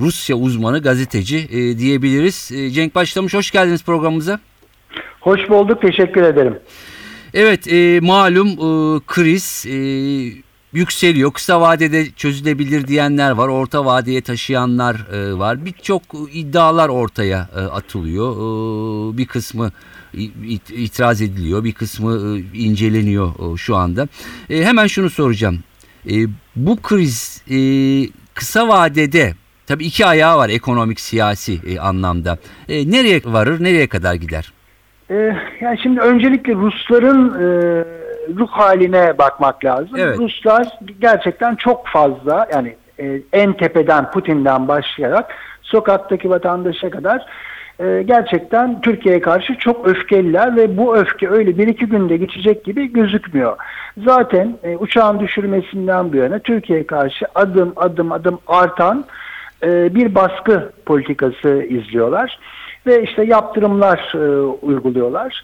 Rusya 0.00 0.36
uzmanı 0.36 0.82
gazeteci 0.82 1.38
e, 1.38 1.78
diyebiliriz. 1.78 2.50
E, 2.54 2.70
Cenk 2.70 2.94
başlamış. 2.94 3.34
Hoş 3.34 3.50
geldiniz 3.50 3.84
programımıza. 3.84 4.40
Hoş 5.20 5.40
bulduk, 5.48 5.82
teşekkür 5.82 6.22
ederim. 6.22 6.58
Evet 7.34 7.72
e, 7.72 8.00
malum 8.02 8.48
e, 8.48 9.00
kriz 9.06 9.64
e, 9.68 9.76
yükseliyor. 10.72 11.32
Kısa 11.32 11.60
vadede 11.60 12.06
çözülebilir 12.16 12.86
diyenler 12.88 13.30
var. 13.30 13.48
Orta 13.48 13.84
vadeye 13.84 14.20
taşıyanlar 14.20 14.94
e, 15.12 15.38
var. 15.38 15.64
Birçok 15.64 16.02
iddialar 16.32 16.88
ortaya 16.88 17.48
e, 17.56 17.60
atılıyor. 17.60 18.32
E, 18.34 19.18
bir 19.18 19.26
kısmı 19.26 19.72
it- 20.48 20.70
itiraz 20.70 21.22
ediliyor. 21.22 21.64
Bir 21.64 21.72
kısmı 21.72 22.38
e, 22.38 22.58
inceleniyor 22.58 23.54
e, 23.54 23.56
şu 23.56 23.76
anda. 23.76 24.08
E, 24.50 24.64
hemen 24.64 24.86
şunu 24.86 25.10
soracağım. 25.10 25.58
E, 26.10 26.26
bu 26.56 26.76
kriz 26.82 27.42
e, 27.50 27.56
kısa 28.38 28.68
vadede 28.68 29.32
tabii 29.66 29.84
iki 29.84 30.06
ayağı 30.06 30.38
var 30.38 30.48
ekonomik 30.48 31.00
siyasi 31.00 31.58
e, 31.66 31.80
anlamda. 31.80 32.38
E, 32.68 32.90
nereye 32.90 33.20
varır, 33.24 33.64
nereye 33.64 33.88
kadar 33.88 34.14
gider? 34.14 34.52
Ee, 35.10 35.36
yani 35.60 35.78
şimdi 35.82 36.00
öncelikle 36.00 36.54
Rusların 36.54 37.34
e, 37.34 37.46
ruh 38.38 38.48
haline 38.48 39.18
bakmak 39.18 39.64
lazım. 39.64 39.96
Evet. 39.96 40.18
Ruslar 40.18 40.66
gerçekten 41.00 41.54
çok 41.54 41.86
fazla 41.86 42.48
yani 42.52 42.76
e, 43.00 43.20
en 43.32 43.52
tepeden 43.52 44.10
Putin'den 44.10 44.68
başlayarak 44.68 45.34
sokaktaki 45.62 46.30
vatandaşa 46.30 46.90
kadar 46.90 47.26
e, 47.78 48.02
gerçekten 48.02 48.80
Türkiye'ye 48.80 49.20
karşı 49.20 49.54
çok 49.58 49.88
öfkeliler 49.88 50.56
ve 50.56 50.76
bu 50.76 50.96
öfke 50.96 51.28
öyle 51.28 51.58
bir 51.58 51.68
iki 51.68 51.86
günde 51.86 52.16
geçecek 52.16 52.64
gibi 52.64 52.92
gözükmüyor. 52.92 53.56
Zaten 54.04 54.56
e, 54.62 54.76
uçağın 54.76 55.20
düşürmesinden 55.20 56.12
bu 56.12 56.16
yana 56.16 56.38
Türkiye'ye 56.38 56.86
karşı 56.86 57.26
adım 57.34 57.72
adım 57.76 58.12
adım 58.12 58.38
artan 58.46 59.04
e, 59.62 59.94
bir 59.94 60.14
baskı 60.14 60.72
politikası 60.86 61.66
izliyorlar 61.68 62.38
ve 62.86 63.02
işte 63.02 63.24
yaptırımlar 63.24 64.12
e, 64.14 64.40
uyguluyorlar. 64.66 65.42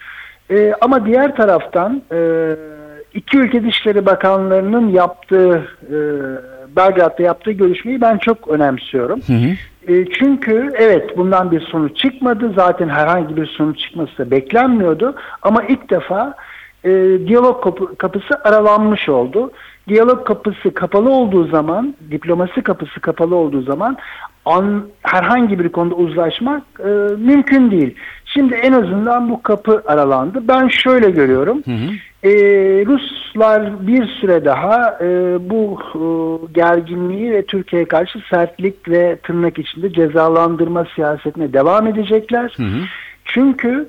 E, 0.51 0.75
ama 0.81 1.07
diğer 1.07 1.37
taraftan 1.37 2.03
e, 2.13 2.51
iki 3.15 3.39
ülke 3.39 3.65
dışişleri 3.65 4.07
bakanlarının 4.07 4.89
yaptığı 4.89 5.63
e, 5.83 5.97
Belgrad'da 6.77 7.23
yaptığı 7.23 7.53
görüşmeyi 7.53 8.01
ben 8.01 8.19
çok 8.19 8.49
önemsiyorum. 8.49 9.21
Hı 9.27 9.33
hı. 9.33 9.51
E, 9.89 10.05
çünkü 10.05 10.71
evet 10.75 11.17
bundan 11.17 11.51
bir 11.51 11.61
sonuç 11.61 11.97
çıkmadı. 11.97 12.53
Zaten 12.57 12.89
herhangi 12.89 13.37
bir 13.37 13.47
sonuç 13.47 13.79
çıkması 13.79 14.19
da 14.19 14.31
beklenmiyordu. 14.31 15.15
Ama 15.43 15.63
ilk 15.63 15.91
defa 15.91 16.35
e, 16.85 16.91
diyalog 17.27 17.65
kapı- 17.65 17.97
kapısı 17.97 18.35
aralanmış 18.45 19.09
oldu. 19.09 19.51
Diyalog 19.89 20.27
kapısı 20.27 20.75
kapalı 20.75 21.11
olduğu 21.11 21.47
zaman, 21.47 21.95
diplomasi 22.11 22.63
kapısı 22.63 23.01
kapalı 23.01 23.35
olduğu 23.35 23.63
zaman 23.63 23.97
an, 24.45 24.87
herhangi 25.03 25.59
bir 25.59 25.69
konuda 25.69 25.95
uzlaşmak 25.95 26.63
e, 26.79 26.89
mümkün 27.19 27.71
değil. 27.71 27.95
Şimdi 28.35 28.55
en 28.55 28.73
azından 28.73 29.31
bu 29.31 29.43
kapı 29.43 29.83
aralandı. 29.87 30.49
Ben 30.49 30.69
şöyle 30.69 31.11
görüyorum. 31.11 31.63
Hı 31.65 31.71
hı. 31.71 32.29
E, 32.29 32.33
Ruslar 32.87 33.87
bir 33.87 34.07
süre 34.07 34.45
daha 34.45 34.99
e, 35.01 35.07
bu 35.51 35.79
e, 35.95 36.03
gerginliği 36.53 37.33
ve 37.33 37.47
Türkiye'ye 37.47 37.89
karşı 37.89 38.19
sertlik 38.31 38.89
ve 38.89 39.17
tırnak 39.17 39.59
içinde 39.59 39.93
cezalandırma 39.93 40.87
siyasetine 40.95 41.53
devam 41.53 41.87
edecekler. 41.87 42.55
Hı 42.57 42.63
hı. 42.63 42.81
Çünkü 43.25 43.89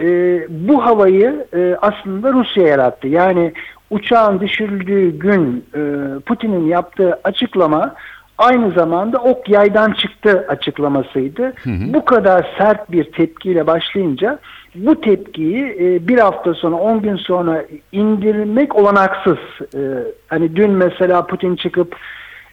e, 0.00 0.06
bu 0.48 0.84
havayı 0.84 1.46
e, 1.54 1.76
aslında 1.82 2.32
Rusya 2.32 2.66
yarattı. 2.66 3.08
Yani 3.08 3.52
uçağın 3.90 4.40
düşürüldüğü 4.40 5.18
gün 5.18 5.64
e, 5.74 5.80
Putin'in 6.26 6.66
yaptığı 6.66 7.20
açıklama 7.24 7.94
aynı 8.42 8.70
zamanda 8.70 9.18
ok 9.18 9.48
yaydan 9.48 9.92
çıktı 9.92 10.44
açıklamasıydı. 10.48 11.42
hı. 11.44 11.94
Bu 11.94 12.04
kadar 12.04 12.54
sert 12.58 12.92
bir 12.92 13.04
tepkiyle 13.12 13.66
başlayınca 13.66 14.38
bu 14.74 15.00
tepkiyi 15.00 15.76
e, 15.80 16.08
bir 16.08 16.18
hafta 16.18 16.54
sonra 16.54 16.76
10 16.76 17.02
gün 17.02 17.16
sonra 17.16 17.64
indirmek 17.92 18.76
olanaksız. 18.76 19.38
E, 19.74 19.80
hani 20.28 20.56
dün 20.56 20.70
mesela 20.70 21.26
Putin 21.26 21.56
çıkıp 21.56 21.96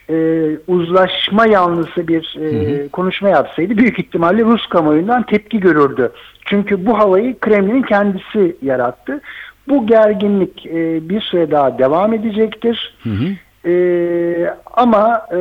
e, 0.10 0.48
uzlaşma 0.68 1.46
yanlısı 1.46 2.08
bir 2.08 2.38
e, 2.42 2.88
konuşma 2.88 3.30
yapsaydı 3.30 3.78
büyük 3.78 4.00
ihtimalle 4.00 4.44
Rus 4.44 4.68
kamuoyundan 4.68 5.24
tepki 5.24 5.60
görürdü. 5.60 6.12
Çünkü 6.46 6.86
bu 6.86 7.00
havayı 7.00 7.40
Kremlin'in 7.40 7.84
kendisi 7.84 8.56
yarattı. 8.62 9.22
Bu 9.68 9.88
gerginlik 9.88 10.66
e, 10.66 11.10
bir 11.10 11.22
süre 11.22 11.52
daha 11.52 11.80
devam 11.80 12.14
edecektir. 12.14 12.96
Hı 13.04 13.10
hı. 13.10 13.26
E, 13.66 14.54
ama 14.74 15.28
e, 15.32 15.40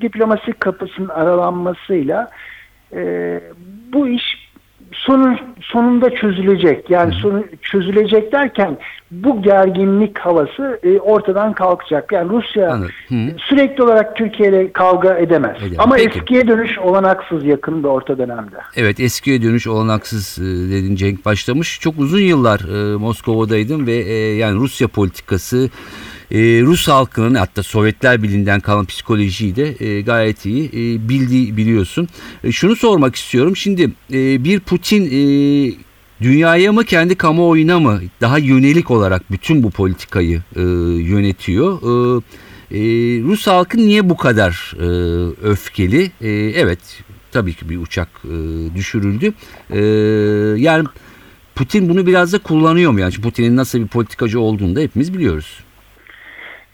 diplomasi 0.00 0.52
kapısının 0.52 1.08
aralanmasıyla 1.08 2.30
e, 2.92 3.40
bu 3.92 4.08
iş 4.08 4.52
sonun, 4.92 5.38
sonunda 5.60 6.10
çözülecek. 6.10 6.90
Yani 6.90 7.14
sonu 7.14 7.44
çözülecek 7.62 8.32
derken 8.32 8.78
bu 9.10 9.42
gerginlik 9.42 10.18
havası 10.18 10.80
e, 10.82 10.98
ortadan 10.98 11.52
kalkacak. 11.52 12.12
Yani 12.12 12.30
Rusya. 12.30 12.78
Hı 12.78 12.88
sürekli 13.48 13.82
olarak 13.82 14.16
Türkiye 14.16 14.48
ile 14.48 14.72
kavga 14.72 15.18
edemez. 15.18 15.56
Edemez. 15.56 15.78
Ama 15.78 15.94
Peki. 15.94 16.18
eskiye 16.18 16.48
dönüş 16.48 16.78
olanaksız 16.78 17.44
yakın 17.44 17.82
bir 17.82 17.88
orta 17.88 18.18
dönemde. 18.18 18.56
Evet 18.76 19.00
eskiye 19.00 19.42
dönüş 19.42 19.66
olanaksız 19.66 20.38
e, 20.38 20.70
dedin 20.72 20.94
Cenk 20.96 21.24
başlamış. 21.24 21.80
Çok 21.80 21.98
uzun 21.98 22.20
yıllar 22.20 22.60
e, 22.60 22.96
Moskova'daydım 22.96 23.86
ve 23.86 23.92
e, 23.92 24.14
yani 24.36 24.58
Rusya 24.58 24.88
politikası 24.88 25.70
e, 26.32 26.62
Rus 26.62 26.88
halkının 26.88 27.34
hatta 27.34 27.62
Sovyetler 27.62 28.22
Birliği'nden 28.22 28.60
kalan 28.60 28.84
psikolojiyi 28.84 29.56
de 29.56 29.86
e, 29.86 30.00
gayet 30.00 30.46
iyi 30.46 30.68
e, 30.68 31.08
bildi 31.08 31.56
biliyorsun. 31.56 32.08
E, 32.44 32.52
şunu 32.52 32.76
sormak 32.76 33.16
istiyorum. 33.16 33.56
Şimdi 33.56 33.82
e, 34.12 34.44
bir 34.44 34.60
Putin 34.60 35.04
e, 35.06 35.20
dünyaya 36.22 36.72
mı 36.72 36.84
kendi 36.84 37.14
kamuoyuna 37.14 37.80
mı 37.80 38.00
daha 38.20 38.38
yönelik 38.38 38.90
olarak 38.90 39.32
bütün 39.32 39.62
bu 39.62 39.70
politikayı 39.70 40.42
e, 40.56 40.62
yönetiyor? 41.02 41.78
E, 41.82 42.22
e, 42.78 42.80
Rus 43.22 43.46
halkı 43.46 43.78
niye 43.78 44.10
bu 44.10 44.16
kadar 44.16 44.74
e, 44.78 44.86
öfkeli? 45.48 46.10
E, 46.20 46.30
evet 46.30 46.78
tabii 47.32 47.54
ki 47.54 47.68
bir 47.68 47.78
uçak 47.78 48.08
e, 48.24 48.34
düşürüldü. 48.74 49.32
E, 49.70 49.80
yani 50.62 50.84
Putin 51.54 51.88
bunu 51.88 52.06
biraz 52.06 52.32
da 52.32 52.38
kullanıyor 52.38 52.92
mu? 52.92 53.00
Yani 53.00 53.14
Putin'in 53.14 53.56
nasıl 53.56 53.78
bir 53.78 53.86
politikacı 53.86 54.40
olduğunu 54.40 54.76
da 54.76 54.80
hepimiz 54.80 55.14
biliyoruz. 55.14 55.64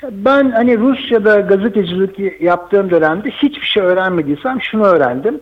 Ben 0.02 0.50
hani 0.50 0.78
Rusya'da 0.78 1.40
gazetecilik 1.40 2.43
yaptığım 2.43 2.90
dönemde 2.90 3.31
hiçbir 3.31 3.67
şey 3.67 3.83
öğrenmediysem 3.83 4.62
şunu 4.62 4.85
öğrendim. 4.85 5.40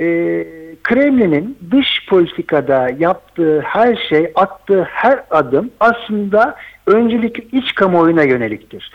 Ee, 0.00 0.46
Kremlin'in 0.82 1.58
dış 1.70 2.06
politikada 2.08 2.90
yaptığı 2.98 3.60
her 3.60 3.96
şey, 4.08 4.32
attığı 4.34 4.82
her 4.82 5.20
adım 5.30 5.70
aslında 5.80 6.56
öncelikle 6.86 7.58
iç 7.58 7.74
kamuoyuna 7.74 8.22
yöneliktir. 8.22 8.92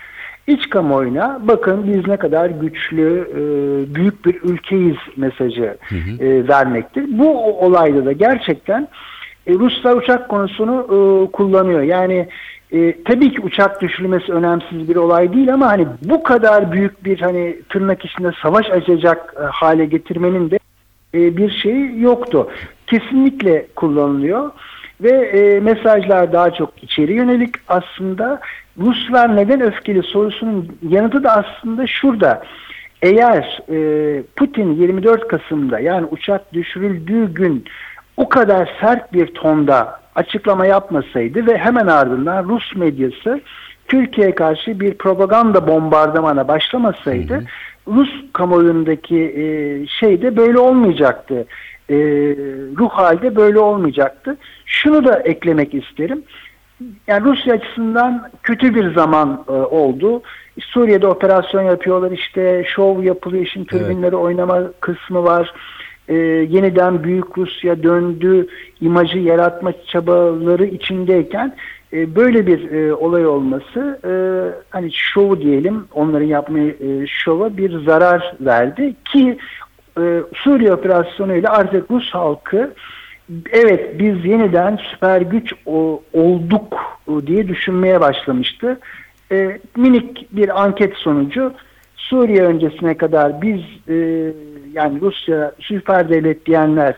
İç 0.48 0.70
kamuoyuna 0.70 1.40
bakın 1.44 1.94
biz 1.94 2.08
ne 2.08 2.18
kadar 2.18 2.50
güçlü, 2.50 3.28
e, 3.32 3.96
büyük 3.96 4.26
bir 4.26 4.42
ülkeyiz 4.44 4.98
mesajı 5.18 5.78
e, 6.20 6.48
vermektir. 6.48 7.06
Bu 7.08 7.60
olayda 7.66 8.06
da 8.06 8.12
gerçekten 8.12 8.88
e, 9.48 9.54
Ruslar 9.54 9.96
uçak 9.96 10.30
konusunu 10.30 11.30
kullanıyor. 11.34 11.82
Yani 11.82 12.28
e, 12.74 13.04
tabii 13.04 13.34
ki 13.34 13.42
uçak 13.42 13.82
düşürülmesi 13.82 14.34
önemsiz 14.34 14.90
bir 14.90 14.96
olay 14.96 15.34
değil 15.34 15.54
ama 15.54 15.68
hani 15.68 15.88
bu 16.02 16.24
kadar 16.24 16.72
büyük 16.72 17.06
bir 17.06 17.20
hani 17.20 17.58
tırnak 17.70 18.06
içinde 18.06 18.32
savaş 18.42 18.70
açacak 18.70 19.34
e, 19.40 19.44
hale 19.44 19.86
getirmenin 19.86 20.52
de 20.52 20.60
e, 21.14 21.38
bir 21.38 21.52
şeyi 21.52 22.02
yoktu. 22.02 22.50
Kesinlikle 22.88 23.68
kullanılıyor 23.76 24.52
ve 25.02 25.12
e, 25.12 25.60
mesajlar 25.60 26.34
daha 26.34 26.52
çok 26.52 26.84
içeri 26.84 27.14
yönelik 27.14 27.56
aslında 27.68 28.40
Ruslar 28.78 29.36
neden 29.36 29.62
öfkeli 29.62 30.04
sorusunun 30.04 30.78
yanıtı 30.90 31.24
da 31.24 31.32
aslında 31.32 31.88
şurada. 31.88 32.44
Eğer 33.02 33.62
e, 33.70 34.24
Putin 34.36 34.74
24 34.74 35.28
Kasım'da 35.28 35.80
yani 35.80 36.06
uçak 36.12 36.54
düşürüldüğü 36.54 37.34
gün 37.34 37.66
o 38.18 38.30
kadar 38.30 38.70
sert 38.82 39.14
bir 39.14 39.28
tonda 39.28 40.03
açıklama 40.16 40.66
yapmasaydı 40.66 41.48
ve 41.48 41.58
hemen 41.58 41.88
ardından 41.88 42.44
Rus 42.44 42.76
medyası 42.76 43.42
Türkiye'ye 43.88 44.36
karşı 44.36 44.80
bir 44.80 44.94
propaganda 44.94 45.68
bombardımana 45.68 46.48
başlamasaydı 46.48 47.34
hı 47.34 47.38
hı. 47.38 47.46
Rus 47.88 48.10
kamuoyundaki 48.34 49.20
e, 49.20 49.44
şey 49.88 50.22
de 50.22 50.38
böyle 50.38 50.60
olmayacaktı. 50.60 51.46
E, 51.90 51.96
ruh 52.78 52.90
halde 52.90 53.36
böyle 53.36 53.60
olmayacaktı. 53.60 54.38
Şunu 54.66 55.06
da 55.06 55.20
eklemek 55.20 55.74
isterim. 55.74 56.24
Yani 57.08 57.24
Rusya 57.24 57.54
açısından 57.54 58.30
kötü 58.44 58.76
bir 58.76 58.94
zaman 58.94 59.44
e, 59.48 59.52
oldu. 59.52 60.22
Suriye'de 60.60 61.08
operasyon 61.08 61.62
yapıyorlar 61.62 62.12
işte 62.12 62.64
şov 62.68 63.04
yapılıyor 63.04 63.46
işin 63.46 63.66
türbinleri 63.66 64.04
evet. 64.04 64.14
oynama 64.14 64.62
kısmı 64.80 65.24
var 65.24 65.54
e, 66.08 66.16
yeniden 66.50 67.04
Büyük 67.04 67.38
Rusya 67.38 67.84
döndü 67.84 68.48
imajı 68.82 69.20
yaratma 69.20 69.74
çabaları 69.88 70.66
içindeyken 70.66 71.56
e, 71.94 72.16
böyle 72.16 72.48
bir 72.48 72.72
e, 72.72 72.94
olay 72.94 73.28
olması 73.28 74.00
e, 74.06 74.12
hani 74.70 74.92
şovu 74.92 75.42
diyelim 75.42 75.86
onların 75.94 76.28
yapmaya 76.28 76.70
e, 76.70 77.08
şova 77.08 77.58
bir 77.58 77.80
zarar 77.80 78.36
verdi 78.42 78.96
ki 79.06 79.38
e, 80.00 80.22
Suriye 80.36 80.74
operasyonuyla 80.74 81.50
artık 81.50 81.92
Rus 81.92 82.10
halkı 82.10 82.74
evet 83.52 84.00
biz 84.00 84.26
yeniden 84.26 84.80
süper 84.92 85.22
güç 85.22 85.54
o, 85.66 86.04
olduk 86.14 86.78
diye 87.28 87.48
düşünmeye 87.48 88.02
başlamıştı. 88.02 88.80
E, 89.32 89.60
minik 89.78 90.28
bir 90.32 90.64
anket 90.64 90.94
sonucu 90.96 91.54
Suriye 91.96 92.44
öncesine 92.44 92.98
kadar 92.98 93.42
biz 93.42 93.62
e, 93.90 93.96
yani 94.74 95.02
Rusya 95.02 95.52
süper 95.60 96.10
devlet 96.10 96.46
diyenler 96.46 96.96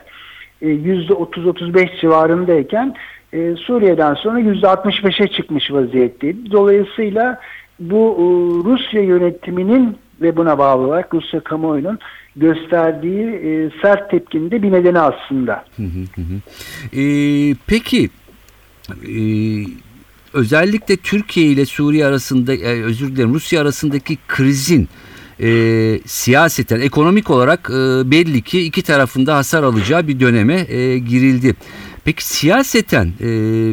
e, 0.62 0.68
yüzde 0.68 1.12
30-35 1.12 2.00
civarındayken 2.00 2.94
e, 3.32 3.54
Suriye'den 3.56 4.14
sonra 4.14 4.38
yüzde 4.38 4.66
65'e 4.66 5.28
çıkmış 5.28 5.70
vaziyetteydi. 5.70 6.50
Dolayısıyla 6.50 7.40
bu 7.80 8.16
e, 8.18 8.24
Rusya 8.70 9.02
yönetiminin 9.02 9.96
ve 10.20 10.36
buna 10.36 10.58
bağlı 10.58 10.86
olarak 10.86 11.14
Rusya 11.14 11.40
kamuoyunun 11.40 11.98
gösterdiği 12.36 13.24
e, 13.24 13.70
sert 13.82 14.10
tepkinin 14.10 14.50
de 14.50 14.62
bir 14.62 14.72
nedeni 14.72 14.98
aslında. 14.98 15.64
Hı 15.76 15.82
hı 15.82 16.20
hı. 16.20 17.00
E, 17.00 17.04
peki 17.66 18.10
e, 18.90 19.14
özellikle 20.32 20.96
Türkiye 20.96 21.46
ile 21.46 21.66
Suriye 21.66 22.06
arasında 22.06 22.52
özür 22.84 23.16
dilerim 23.16 23.34
Rusya 23.34 23.62
arasındaki 23.62 24.18
krizin 24.28 24.88
e, 25.42 25.48
siyaseten 26.06 26.80
ekonomik 26.80 27.30
olarak 27.30 27.70
e, 27.70 28.10
belli 28.10 28.42
ki 28.42 28.60
iki 28.60 28.82
tarafında 28.82 29.36
hasar 29.36 29.62
alacağı 29.62 30.08
bir 30.08 30.20
döneme 30.20 30.54
e, 30.68 30.98
girildi. 30.98 31.54
Peki 32.04 32.24
siyaseten 32.24 33.06
e, 33.20 33.28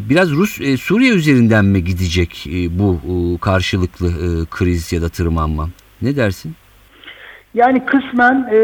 biraz 0.10 0.32
Rus 0.32 0.62
e, 0.62 0.78
Suriye 0.78 1.14
üzerinden 1.14 1.66
mi 1.66 1.84
gidecek 1.84 2.48
e, 2.48 2.80
bu 2.80 2.94
e, 2.94 3.38
karşılıklı 3.38 4.08
e, 4.08 4.46
kriz 4.52 4.94
ya 4.94 5.02
da 5.02 5.10
tırmanma? 5.10 5.70
Ne 6.02 6.16
dersin? 6.16 6.54
Yani 7.54 7.86
kısmen 7.86 8.50
e, 8.54 8.60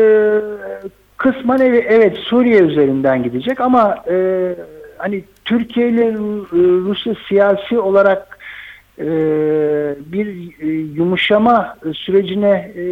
kısmen 1.17 1.59
evet, 1.87 2.17
Suriye 2.17 2.59
üzerinden 2.59 3.23
gidecek 3.23 3.61
ama 3.61 4.03
e, 4.11 4.55
hani 4.97 5.23
Türkiye 5.45 5.89
ile 5.89 6.13
Rusya 6.87 7.13
siyasi 7.27 7.79
olarak 7.79 8.39
e, 8.99 9.05
bir 10.05 10.27
e, 10.58 10.58
yumuşama 10.99 11.77
sürecine 11.93 12.71
e, 12.75 12.83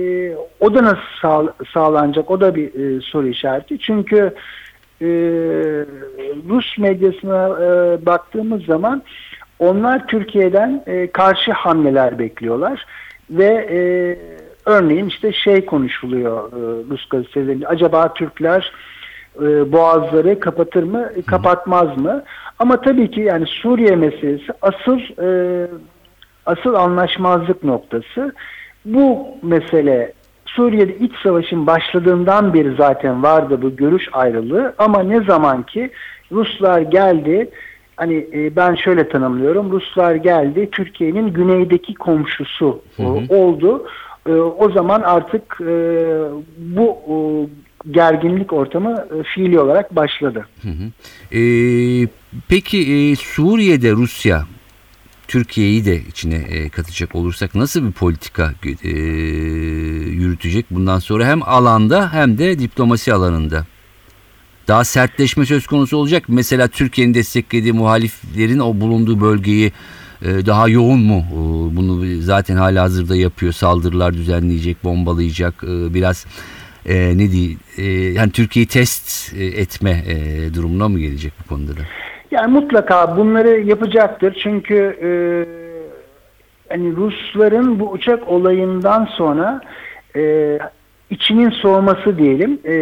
o 0.59 0.73
da 0.73 0.83
nasıl 0.83 1.01
sağ, 1.21 1.53
sağlanacak? 1.73 2.31
O 2.31 2.41
da 2.41 2.55
bir 2.55 2.67
e, 2.67 3.01
soru 3.01 3.27
işareti. 3.27 3.79
Çünkü 3.79 4.33
e, 5.01 5.07
Rus 6.49 6.77
medyasına 6.77 7.47
e, 7.47 8.05
baktığımız 8.05 8.65
zaman 8.65 9.03
onlar 9.59 10.07
Türkiye'den 10.07 10.83
e, 10.87 11.11
karşı 11.11 11.51
hamleler 11.51 12.19
bekliyorlar 12.19 12.85
ve 13.29 13.67
e, 13.71 13.79
örneğin 14.65 15.05
işte 15.05 15.33
şey 15.33 15.65
konuşuluyor 15.65 16.51
e, 16.51 16.89
Rus 16.89 17.09
gazetelerinde. 17.09 17.67
Acaba 17.67 18.13
Türkler 18.13 18.71
e, 19.41 19.71
boğazları 19.71 20.39
kapatır 20.39 20.83
mı 20.83 21.09
kapatmaz 21.25 21.97
mı? 21.97 22.23
Ama 22.59 22.81
tabii 22.81 23.11
ki 23.11 23.21
yani 23.21 23.45
Suriye 23.45 23.95
meselesi 23.95 24.53
asıl 24.61 24.99
e, 24.99 25.67
asıl 26.47 26.73
anlaşmazlık 26.73 27.63
noktası. 27.63 28.33
Bu 28.85 29.27
mesele 29.41 30.13
Suriye'de 30.45 30.97
iç 30.97 31.11
savaşın 31.23 31.67
başladığından 31.67 32.53
beri 32.53 32.75
zaten 32.75 33.23
vardı 33.23 33.61
bu 33.61 33.75
görüş 33.75 34.09
ayrılığı 34.13 34.75
ama 34.77 35.03
ne 35.03 35.23
zaman 35.23 35.63
ki 35.63 35.89
Ruslar 36.31 36.81
geldi 36.81 37.49
hani 37.95 38.27
e, 38.33 38.55
ben 38.55 38.75
şöyle 38.75 39.09
tanımlıyorum 39.09 39.71
Ruslar 39.71 40.15
geldi 40.15 40.69
Türkiye'nin 40.71 41.33
güneydeki 41.33 41.93
komşusu 41.93 42.81
hı 42.97 43.03
hı. 43.03 43.35
oldu. 43.35 43.87
E, 44.29 44.31
o 44.33 44.71
zaman 44.71 45.01
artık 45.01 45.61
e, 45.61 45.73
bu 46.57 46.97
gerginlik 47.91 48.53
ortamı 48.53 49.07
fiili 49.23 49.59
olarak 49.59 49.95
başladı. 49.95 50.47
Hı 50.61 50.69
hı. 50.69 50.85
E, 51.37 51.41
peki 52.49 52.77
e, 52.77 53.15
Suriye'de 53.15 53.91
Rusya 53.91 54.43
Türkiye'yi 55.27 55.85
de 55.85 56.01
içine 56.01 56.35
e, 56.35 56.69
katacak 56.69 57.15
olursak 57.15 57.55
nasıl 57.55 57.87
bir 57.87 57.91
politika 57.91 58.53
e, 58.83 58.89
yürütecek 60.09 60.65
bundan 60.71 60.99
sonra 60.99 61.27
hem 61.27 61.43
alanda 61.43 62.13
hem 62.13 62.37
de 62.37 62.59
diplomasi 62.59 63.13
alanında? 63.13 63.65
Daha 64.67 64.83
sertleşme 64.83 65.45
söz 65.45 65.67
konusu 65.67 65.97
olacak. 65.97 66.23
Mesela 66.27 66.67
Türkiye'nin 66.67 67.13
desteklediği 67.13 67.73
muhaliflerin 67.73 68.59
o 68.59 68.79
bulunduğu 68.79 69.21
bölgeyi 69.21 69.71
e, 70.21 70.45
daha 70.45 70.67
yoğun 70.67 70.99
mu? 70.99 71.25
Bunu 71.75 72.21
zaten 72.21 72.55
hala 72.55 72.83
hazırda 72.83 73.15
yapıyor. 73.15 73.53
Saldırılar 73.53 74.13
düzenleyecek, 74.13 74.83
bombalayacak. 74.83 75.63
Biraz 75.63 76.25
ne 76.85 77.31
diyeyim? 77.31 77.59
Yani 78.15 78.31
Türkiye'yi 78.31 78.67
test 78.67 79.33
etme 79.35 80.05
durumuna 80.53 80.89
mı 80.89 80.99
gelecek 80.99 81.33
bu 81.43 81.47
konuda 81.47 81.77
da? 81.77 81.81
Yani 82.31 82.53
mutlaka 82.53 83.17
bunları 83.17 83.59
yapacaktır 83.59 84.39
çünkü 84.43 84.97
e, 85.01 85.09
hani 86.69 86.95
Rusların 86.95 87.79
bu 87.79 87.91
uçak 87.91 88.27
olayından 88.27 89.05
sonra 89.05 89.61
e, 90.15 90.59
içinin 91.09 91.49
soğuması 91.49 92.17
diyelim 92.17 92.59
e, 92.65 92.75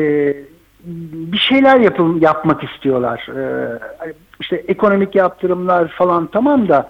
bir 1.34 1.38
şeyler 1.38 1.80
yapım, 1.80 2.22
yapmak 2.22 2.64
istiyorlar. 2.64 3.28
E, 3.30 3.80
hani 3.98 4.14
işte 4.40 4.64
ekonomik 4.68 5.16
yaptırımlar 5.16 5.88
falan 5.88 6.28
tamam 6.28 6.70
da 6.70 6.90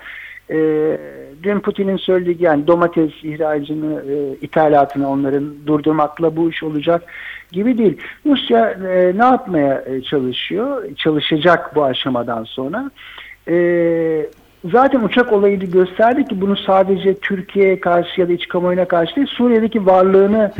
e, 0.49 0.57
dün 1.45 1.59
Putin'in 1.59 1.97
söylediği 1.97 2.37
yani 2.39 2.67
domates 2.67 3.11
ihracını, 3.23 4.03
e, 4.11 4.35
ithalatını 4.41 5.09
onların 5.09 5.53
durdurmakla 5.67 6.35
bu 6.35 6.49
iş 6.49 6.63
olacak 6.63 7.03
gibi 7.51 7.77
değil. 7.77 7.97
Rusya 8.25 8.69
e, 8.69 9.17
ne 9.17 9.25
yapmaya 9.25 9.83
e, 9.85 10.01
çalışıyor? 10.01 10.95
Çalışacak 10.95 11.75
bu 11.75 11.83
aşamadan 11.83 12.43
sonra. 12.43 12.91
E, 13.47 13.55
zaten 14.71 14.99
uçak 14.99 15.33
olayı 15.33 15.61
da 15.61 15.65
gösterdi 15.65 16.25
ki 16.25 16.41
bunu 16.41 16.57
sadece 16.57 17.19
Türkiye'ye 17.19 17.79
karşı 17.79 18.21
ya 18.21 18.29
da 18.29 18.33
iç 18.33 18.47
kamuoyuna 18.47 18.85
karşı 18.85 19.15
değil 19.15 19.27
Suriye'deki 19.27 19.85
varlığını 19.85 20.51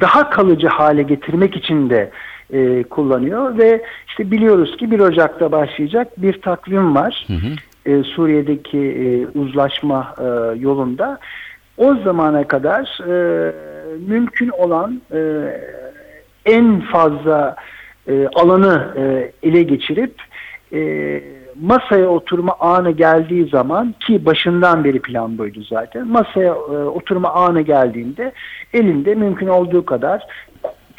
daha 0.00 0.30
kalıcı 0.30 0.68
hale 0.68 1.02
getirmek 1.02 1.56
için 1.56 1.90
de 1.90 2.10
e, 2.52 2.82
kullanıyor 2.82 3.58
ve 3.58 3.82
işte 4.08 4.30
biliyoruz 4.30 4.76
ki 4.76 4.90
1 4.90 5.00
Ocak'ta 5.00 5.52
başlayacak 5.52 6.22
bir 6.22 6.40
takvim 6.40 6.94
var. 6.94 7.26
E, 7.90 8.02
Suriye'deki 8.02 8.78
e, 8.78 9.38
uzlaşma 9.38 10.14
e, 10.18 10.24
yolunda. 10.58 11.18
O 11.76 11.94
zamana 11.94 12.48
kadar 12.48 12.98
e, 13.08 13.52
mümkün 14.08 14.48
olan 14.48 15.00
e, 15.12 15.20
en 16.46 16.80
fazla 16.80 17.56
e, 18.08 18.28
alanı 18.34 18.94
e, 18.96 19.32
ele 19.42 19.62
geçirip 19.62 20.14
e, 20.72 21.22
masaya 21.60 22.08
oturma 22.08 22.56
anı 22.60 22.90
geldiği 22.90 23.48
zaman 23.48 23.94
ki 24.00 24.26
başından 24.26 24.84
beri 24.84 25.02
plan 25.02 25.38
buydu 25.38 25.62
zaten 25.62 26.06
masaya 26.06 26.50
e, 26.50 26.76
oturma 26.84 27.32
anı 27.32 27.60
geldiğinde 27.60 28.32
elinde 28.74 29.14
mümkün 29.14 29.48
olduğu 29.48 29.84
kadar 29.84 30.26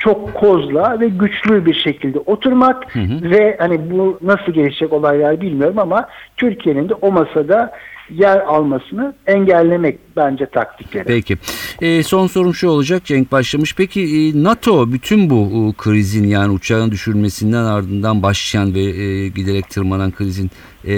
çok 0.03 0.33
kozla 0.33 0.99
ve 0.99 1.07
güçlü 1.07 1.65
bir 1.65 1.73
şekilde 1.73 2.19
oturmak 2.19 2.95
ve 3.21 3.55
hani 3.59 3.91
bu 3.91 4.19
nasıl 4.21 4.51
gelişecek 4.51 4.93
olaylar 4.93 5.41
bilmiyorum 5.41 5.79
ama 5.79 6.07
Türkiye'nin 6.37 6.89
de 6.89 6.93
o 6.93 7.11
masada 7.11 7.71
yer 8.09 8.37
almasını 8.37 9.13
engellemek 9.27 9.99
bence 10.17 10.45
taktikleri. 10.45 11.05
Peki. 11.05 11.37
E, 11.81 12.03
son 12.03 12.27
sorum 12.27 12.53
şu 12.53 12.69
olacak 12.69 13.05
Cenk 13.05 13.31
başlamış. 13.31 13.75
Peki 13.75 14.01
e, 14.01 14.43
NATO 14.43 14.91
bütün 14.91 15.29
bu 15.29 15.69
e, 15.69 15.73
krizin 15.77 16.27
yani 16.27 16.51
uçağın 16.51 16.91
düşürmesinden 16.91 17.63
ardından 17.63 18.23
başlayan 18.23 18.75
ve 18.75 18.81
e, 18.81 19.27
giderek 19.27 19.69
tırmanan 19.69 20.11
krizin 20.11 20.51
e, 20.85 20.93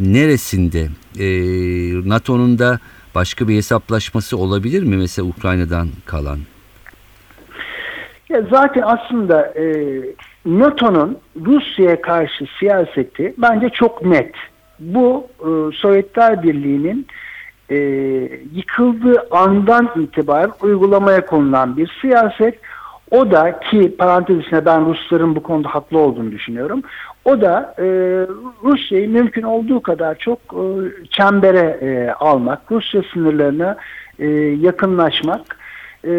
neresinde? 0.00 0.88
E, 1.18 1.28
NATO'nun 2.08 2.58
da 2.58 2.78
başka 3.14 3.48
bir 3.48 3.56
hesaplaşması 3.56 4.36
olabilir 4.36 4.82
mi? 4.82 4.96
Mesela 4.96 5.28
Ukrayna'dan 5.28 5.88
kalan. 6.06 6.38
Ya 8.32 8.42
zaten 8.50 8.82
aslında 8.82 9.52
e, 9.56 9.64
NATO'nun 10.46 11.18
Rusya'ya 11.46 12.00
karşı 12.00 12.44
siyaseti 12.58 13.34
bence 13.38 13.68
çok 13.68 14.04
net. 14.04 14.34
Bu 14.80 15.26
e, 15.40 15.76
Sovyetler 15.76 16.42
Birliği'nin 16.42 17.06
e, 17.70 17.76
yıkıldığı 18.54 19.26
andan 19.30 19.90
itibaren 19.96 20.50
uygulamaya 20.62 21.26
konulan 21.26 21.76
bir 21.76 21.98
siyaset. 22.00 22.58
O 23.10 23.30
da 23.30 23.60
ki 23.60 23.96
parantez 23.98 24.38
içinde 24.38 24.66
ben 24.66 24.86
Rusların 24.86 25.36
bu 25.36 25.42
konuda 25.42 25.68
haklı 25.68 25.98
olduğunu 25.98 26.30
düşünüyorum. 26.30 26.82
O 27.24 27.40
da 27.40 27.74
e, 27.78 27.84
Rusya'yı 28.64 29.08
mümkün 29.08 29.42
olduğu 29.42 29.82
kadar 29.82 30.14
çok 30.18 30.38
e, 30.38 30.64
çembere 31.10 31.78
e, 31.80 32.10
almak, 32.10 32.60
Rusya 32.70 33.02
sınırlarına 33.12 33.76
e, 34.18 34.26
yakınlaşmak 34.60 35.56
e, 36.04 36.12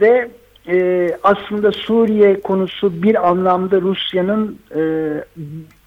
ve 0.00 0.28
e, 0.68 1.08
aslında 1.22 1.72
Suriye 1.72 2.40
konusu 2.40 3.02
bir 3.02 3.28
anlamda 3.28 3.80
Rusya'nın 3.80 4.58
e, 4.76 4.80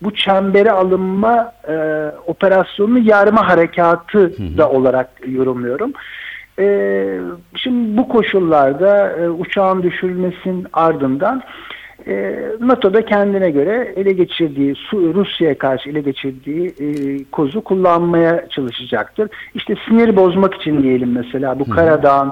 bu 0.02 0.16
çembere 0.16 0.72
alınma 0.72 1.54
e, 1.68 1.76
operasyonunu 2.28 3.00
yarma 3.00 3.48
harekatı 3.48 4.58
da 4.58 4.70
olarak 4.70 5.10
yorumluyorum. 5.28 5.94
E, 6.60 7.20
şimdi 7.56 7.98
bu 7.98 8.08
koşullarda 8.08 9.12
e, 9.12 9.30
uçağın 9.30 9.84
düşürülmesinin 9.84 10.68
ardından 10.74 11.44
e, 12.08 12.36
NATO'da 12.60 13.06
kendine 13.06 13.52
göre 13.52 13.94
ele 13.96 14.12
geçirdiği, 14.12 14.76
Rusya'ya 14.94 15.58
karşı 15.58 15.90
ele 15.90 16.02
geçirdiği 16.02 16.68
e, 16.68 16.86
kozu 17.32 17.62
kullanmaya 17.62 18.50
çalışacaktır. 18.50 19.30
İşte 19.56 19.76
sinir 19.88 20.16
bozmak 20.16 20.54
için 20.54 20.84
diyelim 20.84 21.12
mesela 21.12 21.60
bu 21.60 21.70
Karadağ'ın 21.70 22.32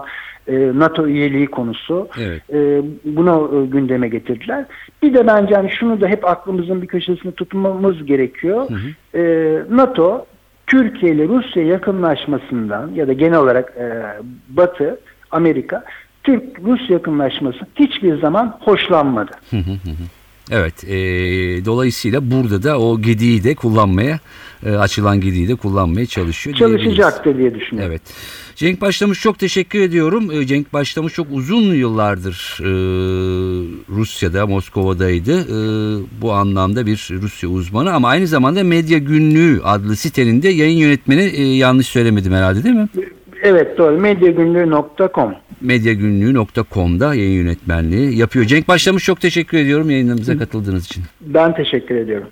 NATO 0.79 1.07
üyeliği 1.07 1.47
konusu. 1.47 2.07
Evet. 2.19 2.41
E, 2.53 2.81
bunu 3.05 3.51
e, 3.53 3.65
gündeme 3.71 4.09
getirdiler. 4.09 4.65
Bir 5.03 5.13
de 5.13 5.27
bence 5.27 5.55
hani 5.55 5.71
şunu 5.71 6.01
da 6.01 6.07
hep 6.07 6.25
aklımızın 6.27 6.81
bir 6.81 6.87
köşesinde 6.87 7.31
tutmamız 7.31 8.05
gerekiyor. 8.05 8.67
E, 9.15 9.21
NATO 9.69 10.25
Türkiye 10.67 11.11
ile 11.11 11.27
Rusya 11.27 11.63
yakınlaşmasından 11.63 12.91
ya 12.95 13.07
da 13.07 13.13
genel 13.13 13.39
olarak 13.39 13.73
e, 13.77 14.03
Batı, 14.49 14.99
Amerika 15.31 15.83
Türk-Rus 16.23 16.89
yakınlaşması 16.89 17.59
hiçbir 17.75 18.21
zaman 18.21 18.57
hoşlanmadı. 18.61 19.31
Evet. 20.51 20.83
e, 20.83 20.95
dolayısıyla 21.65 22.31
burada 22.31 22.63
da 22.63 22.79
o 22.79 23.01
gediği 23.01 23.43
de 23.43 23.55
kullanmaya 23.55 24.19
e, 24.65 24.71
açılan 24.71 25.21
gediği 25.21 25.47
de 25.47 25.55
kullanmaya 25.55 26.05
çalışıyor. 26.05 26.55
Çalışacaktır 26.55 27.37
diye 27.37 27.55
düşünüyorum. 27.55 27.91
Evet. 27.91 28.01
Cenk 28.55 28.81
Başlamış 28.81 29.21
çok 29.21 29.39
teşekkür 29.39 29.79
ediyorum. 29.79 30.31
Ee, 30.31 30.45
Cenk 30.45 30.73
Başlamış 30.73 31.13
çok 31.13 31.27
uzun 31.31 31.73
yıllardır 31.73 32.57
e, 32.61 32.69
Rusya'da, 33.89 34.47
Moskova'daydı. 34.47 35.39
E, 35.41 35.57
bu 36.21 36.31
anlamda 36.31 36.85
bir 36.85 37.09
Rusya 37.21 37.49
uzmanı 37.49 37.93
ama 37.93 38.07
aynı 38.07 38.27
zamanda 38.27 38.63
Medya 38.63 38.97
Günlüğü 38.97 39.61
adlı 39.63 39.95
sitenin 39.95 40.41
de 40.41 40.49
yayın 40.49 40.77
yönetmeni 40.77 41.21
e, 41.21 41.43
yanlış 41.43 41.87
söylemedim 41.87 42.33
herhalde 42.33 42.63
değil 42.63 42.75
mi? 42.75 42.87
Evet 43.43 43.77
doğru. 43.77 43.99
Medyagünlüğü.com 43.99 45.33
Medyagünlüğü.com'da 45.61 47.15
yayın 47.15 47.43
yönetmenliği 47.43 48.17
yapıyor. 48.17 48.45
Cenk 48.45 48.67
Başlamış 48.67 49.03
çok 49.03 49.21
teşekkür 49.21 49.57
ediyorum 49.57 49.89
yayınlarımıza 49.89 50.37
katıldığınız 50.37 50.85
için. 50.85 51.03
Ben 51.21 51.55
teşekkür 51.55 51.95
ediyorum. 51.95 52.27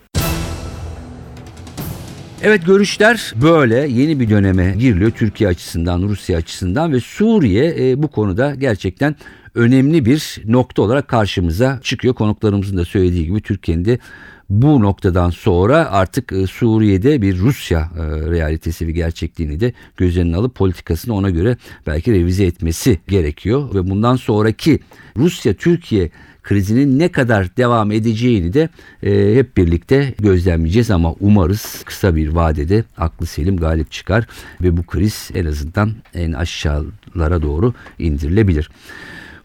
Evet 2.44 2.66
görüşler 2.66 3.34
böyle 3.42 3.76
yeni 3.76 4.20
bir 4.20 4.30
döneme 4.30 4.76
giriliyor 4.80 5.12
Türkiye 5.12 5.50
açısından, 5.50 6.02
Rusya 6.02 6.38
açısından 6.38 6.94
ve 6.94 7.00
Suriye 7.00 7.76
e, 7.80 8.04
bu 8.04 8.08
konuda 8.08 8.56
gerçekten 8.56 9.16
önemli 9.56 10.06
bir 10.06 10.42
nokta 10.46 10.82
olarak 10.82 11.08
karşımıza 11.08 11.80
çıkıyor. 11.84 12.14
Konuklarımızın 12.14 12.78
da 12.78 12.86
söylediği 12.86 13.26
gibi 13.26 13.42
Türkiye'nin 13.42 13.86
de 13.86 14.00
bu 14.50 14.82
noktadan 14.82 15.30
sonra 15.30 15.92
artık 15.92 16.32
e, 16.32 16.48
Suriye'de 16.48 17.22
bir 17.22 17.38
Rusya 17.38 17.80
e, 17.80 18.02
realitesi 18.30 18.88
ve 18.88 18.92
gerçekliğini 18.92 19.60
de 19.60 19.74
göz 19.98 20.18
önüne 20.18 20.36
alıp 20.36 20.56
politikasını 20.56 21.14
ona 21.14 21.30
göre 21.30 21.58
belki 21.88 22.14
revize 22.14 22.46
etmesi 22.46 23.00
gerekiyor 23.08 23.76
ve 23.76 23.90
bundan 23.90 24.16
sonraki 24.16 24.80
Rusya-Türkiye 25.18 26.10
krizinin 26.44 27.00
ne 27.00 27.12
kadar 27.12 27.58
devam 27.58 27.92
edeceğini 27.92 28.54
de 28.54 28.70
e, 29.04 29.36
hep 29.36 29.58
birlikte 29.58 30.14
gözlemleyeceğiz 30.20 30.92
ama 30.92 31.16
umarız 31.20 31.84
kısa 31.86 32.16
bir 32.16 32.28
vadede 32.28 32.84
aklı 32.98 33.26
selim 33.26 33.58
galip 33.58 33.92
çıkar 33.92 34.28
ve 34.62 34.78
bu 34.78 34.84
kriz 34.84 35.30
en 35.36 35.46
azından 35.46 35.92
en 36.14 36.34
aşağılara 36.34 37.42
doğru 37.42 37.74
indirilebilir. 38.00 38.70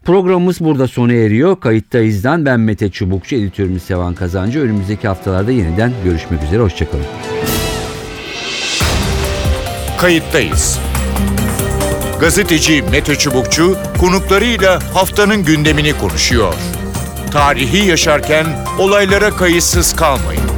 Programımız 0.05 0.59
burada 0.59 0.87
sona 0.87 1.13
eriyor. 1.13 1.59
Kayıttayız'dan 1.59 2.45
ben 2.45 2.59
Mete 2.59 2.89
Çubukçu, 2.89 3.35
editörümüz 3.35 3.83
Sevan 3.83 4.13
Kazancı. 4.13 4.59
Önümüzdeki 4.59 5.07
haftalarda 5.07 5.51
yeniden 5.51 5.93
görüşmek 6.03 6.43
üzere. 6.43 6.61
Hoşçakalın. 6.61 7.05
Kayıttayız. 9.97 10.79
Gazeteci 12.19 12.83
Mete 12.91 13.15
Çubukçu 13.15 13.77
konuklarıyla 13.99 14.79
haftanın 14.93 15.45
gündemini 15.45 15.97
konuşuyor. 15.97 16.53
Tarihi 17.31 17.87
yaşarken 17.87 18.45
olaylara 18.79 19.29
kayıtsız 19.29 19.95
kalmayın. 19.95 20.52